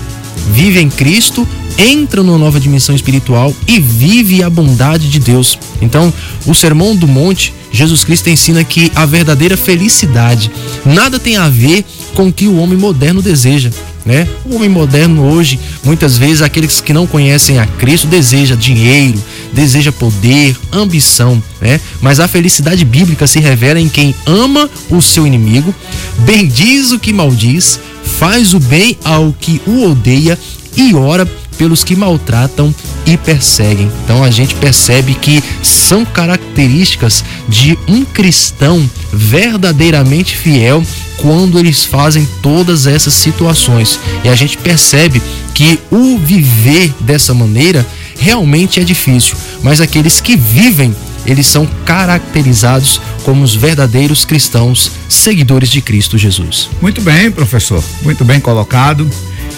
[0.53, 5.59] Vive em Cristo entra numa nova dimensão espiritual e vive a bondade de Deus.
[5.81, 6.13] Então,
[6.47, 10.51] o Sermão do Monte, Jesus Cristo ensina que a verdadeira felicidade
[10.85, 13.71] nada tem a ver com o que o homem moderno deseja.
[14.05, 14.27] Né?
[14.45, 19.93] O homem moderno hoje, muitas vezes, aqueles que não conhecem a Cristo, deseja dinheiro, deseja
[19.93, 21.81] poder, ambição, né?
[22.01, 25.73] Mas a felicidade bíblica se revela em quem ama o seu inimigo,
[26.19, 30.37] bendiz o que maldiz, faz o bem ao que o odeia
[30.77, 31.25] e ora
[31.57, 32.75] pelos que maltratam
[33.07, 33.91] e perseguem.
[34.05, 40.83] Então a gente percebe que são características de um cristão verdadeiramente fiel
[41.19, 43.99] quando eles fazem todas essas situações.
[44.25, 45.23] E a gente percebe
[45.55, 47.87] que o viver dessa maneira
[48.19, 50.95] realmente é difícil, mas aqueles que vivem
[51.25, 56.69] eles são caracterizados como os verdadeiros cristãos, seguidores de Cristo Jesus.
[56.81, 59.09] Muito bem, professor, muito bem colocado.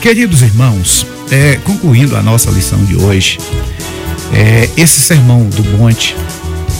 [0.04, 3.38] Queridos irmãos, é, concluindo a nossa lição de hoje,
[4.34, 6.14] é, esse sermão do monte,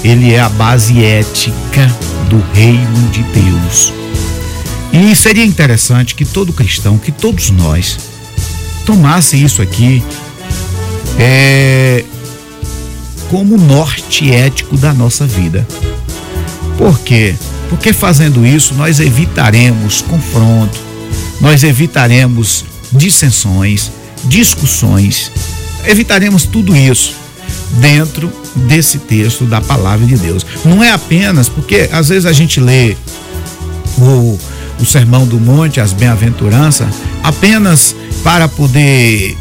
[0.04, 1.86] ele é a base ética
[2.28, 3.94] do reino de Deus.
[4.92, 7.98] E seria interessante que todo cristão, que todos nós,
[8.84, 10.04] tomasse isso aqui
[11.18, 12.04] é,
[13.30, 15.66] como norte ético da nossa vida.
[16.76, 17.34] Por quê?
[17.70, 20.78] Porque fazendo isso nós evitaremos confronto,
[21.40, 23.90] nós evitaremos dissensões,
[24.24, 25.30] discussões.
[25.84, 27.14] Evitaremos tudo isso
[27.80, 30.46] dentro desse texto da palavra de Deus.
[30.64, 32.96] Não é apenas porque às vezes a gente lê
[33.98, 34.38] o,
[34.80, 36.88] o Sermão do Monte, as Bem-aventuranças,
[37.22, 39.36] apenas para poder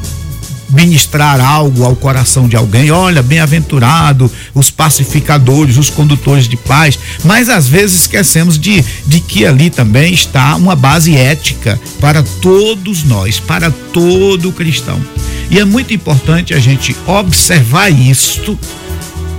[0.74, 2.91] ministrar algo ao coração de alguém.
[2.91, 6.97] Olha, bem-aventurado os pacificadores, os condutores de paz.
[7.24, 13.03] Mas às vezes esquecemos de, de que ali também está uma base ética para todos
[13.03, 14.99] nós, para todo cristão.
[15.49, 18.57] E é muito importante a gente observar isto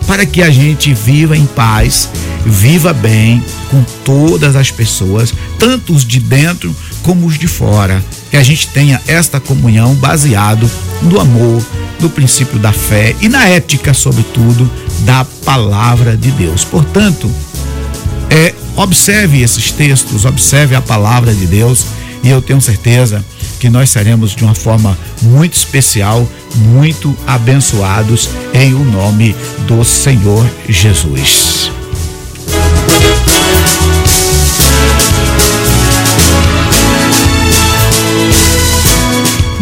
[0.06, 2.10] para que a gente viva em paz,
[2.44, 8.04] viva bem com todas as pessoas, tanto os de dentro como os de fora
[8.34, 10.68] que a gente tenha esta comunhão baseado
[11.02, 11.64] no amor,
[12.00, 14.68] no princípio da fé e na ética, sobretudo,
[15.04, 16.64] da palavra de Deus.
[16.64, 17.30] Portanto,
[18.28, 21.86] é, observe esses textos, observe a palavra de Deus
[22.24, 23.24] e eu tenho certeza
[23.60, 29.32] que nós seremos de uma forma muito especial, muito abençoados em o nome
[29.68, 31.70] do Senhor Jesus.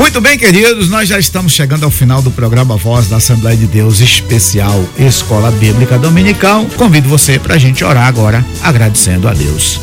[0.03, 3.69] Muito bem, queridos, nós já estamos chegando ao final do programa Voz da Assembleia de
[3.69, 6.67] Deus Especial Escola Bíblica Dominical.
[6.77, 9.81] Convido você para a gente orar agora, agradecendo a Deus.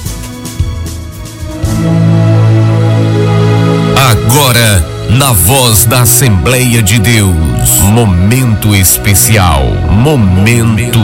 [4.11, 10.99] Agora, na voz da Assembleia de Deus, momento especial, momento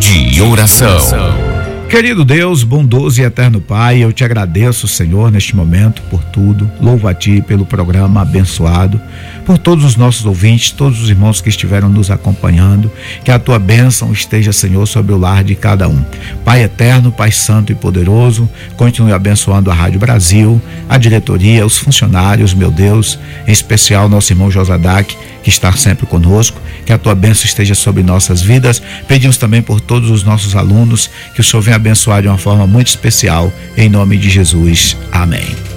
[0.00, 1.53] de oração.
[1.94, 6.68] Querido Deus, bondoso e eterno Pai, eu te agradeço, Senhor, neste momento por tudo.
[6.80, 9.00] Louvo a Ti pelo programa abençoado,
[9.44, 12.90] por todos os nossos ouvintes, todos os irmãos que estiveram nos acompanhando.
[13.22, 16.04] Que a Tua bênção esteja, Senhor, sobre o lar de cada um.
[16.44, 22.54] Pai eterno, Pai santo e poderoso, continue abençoando a Rádio Brasil, a diretoria, os funcionários,
[22.54, 27.44] meu Deus, em especial nosso irmão Josadac que está sempre conosco, que a tua bênção
[27.44, 28.82] esteja sobre nossas vidas.
[29.06, 32.66] Pedimos também por todos os nossos alunos, que o Senhor venha abençoar de uma forma
[32.66, 34.96] muito especial, em nome de Jesus.
[35.12, 35.73] Amém.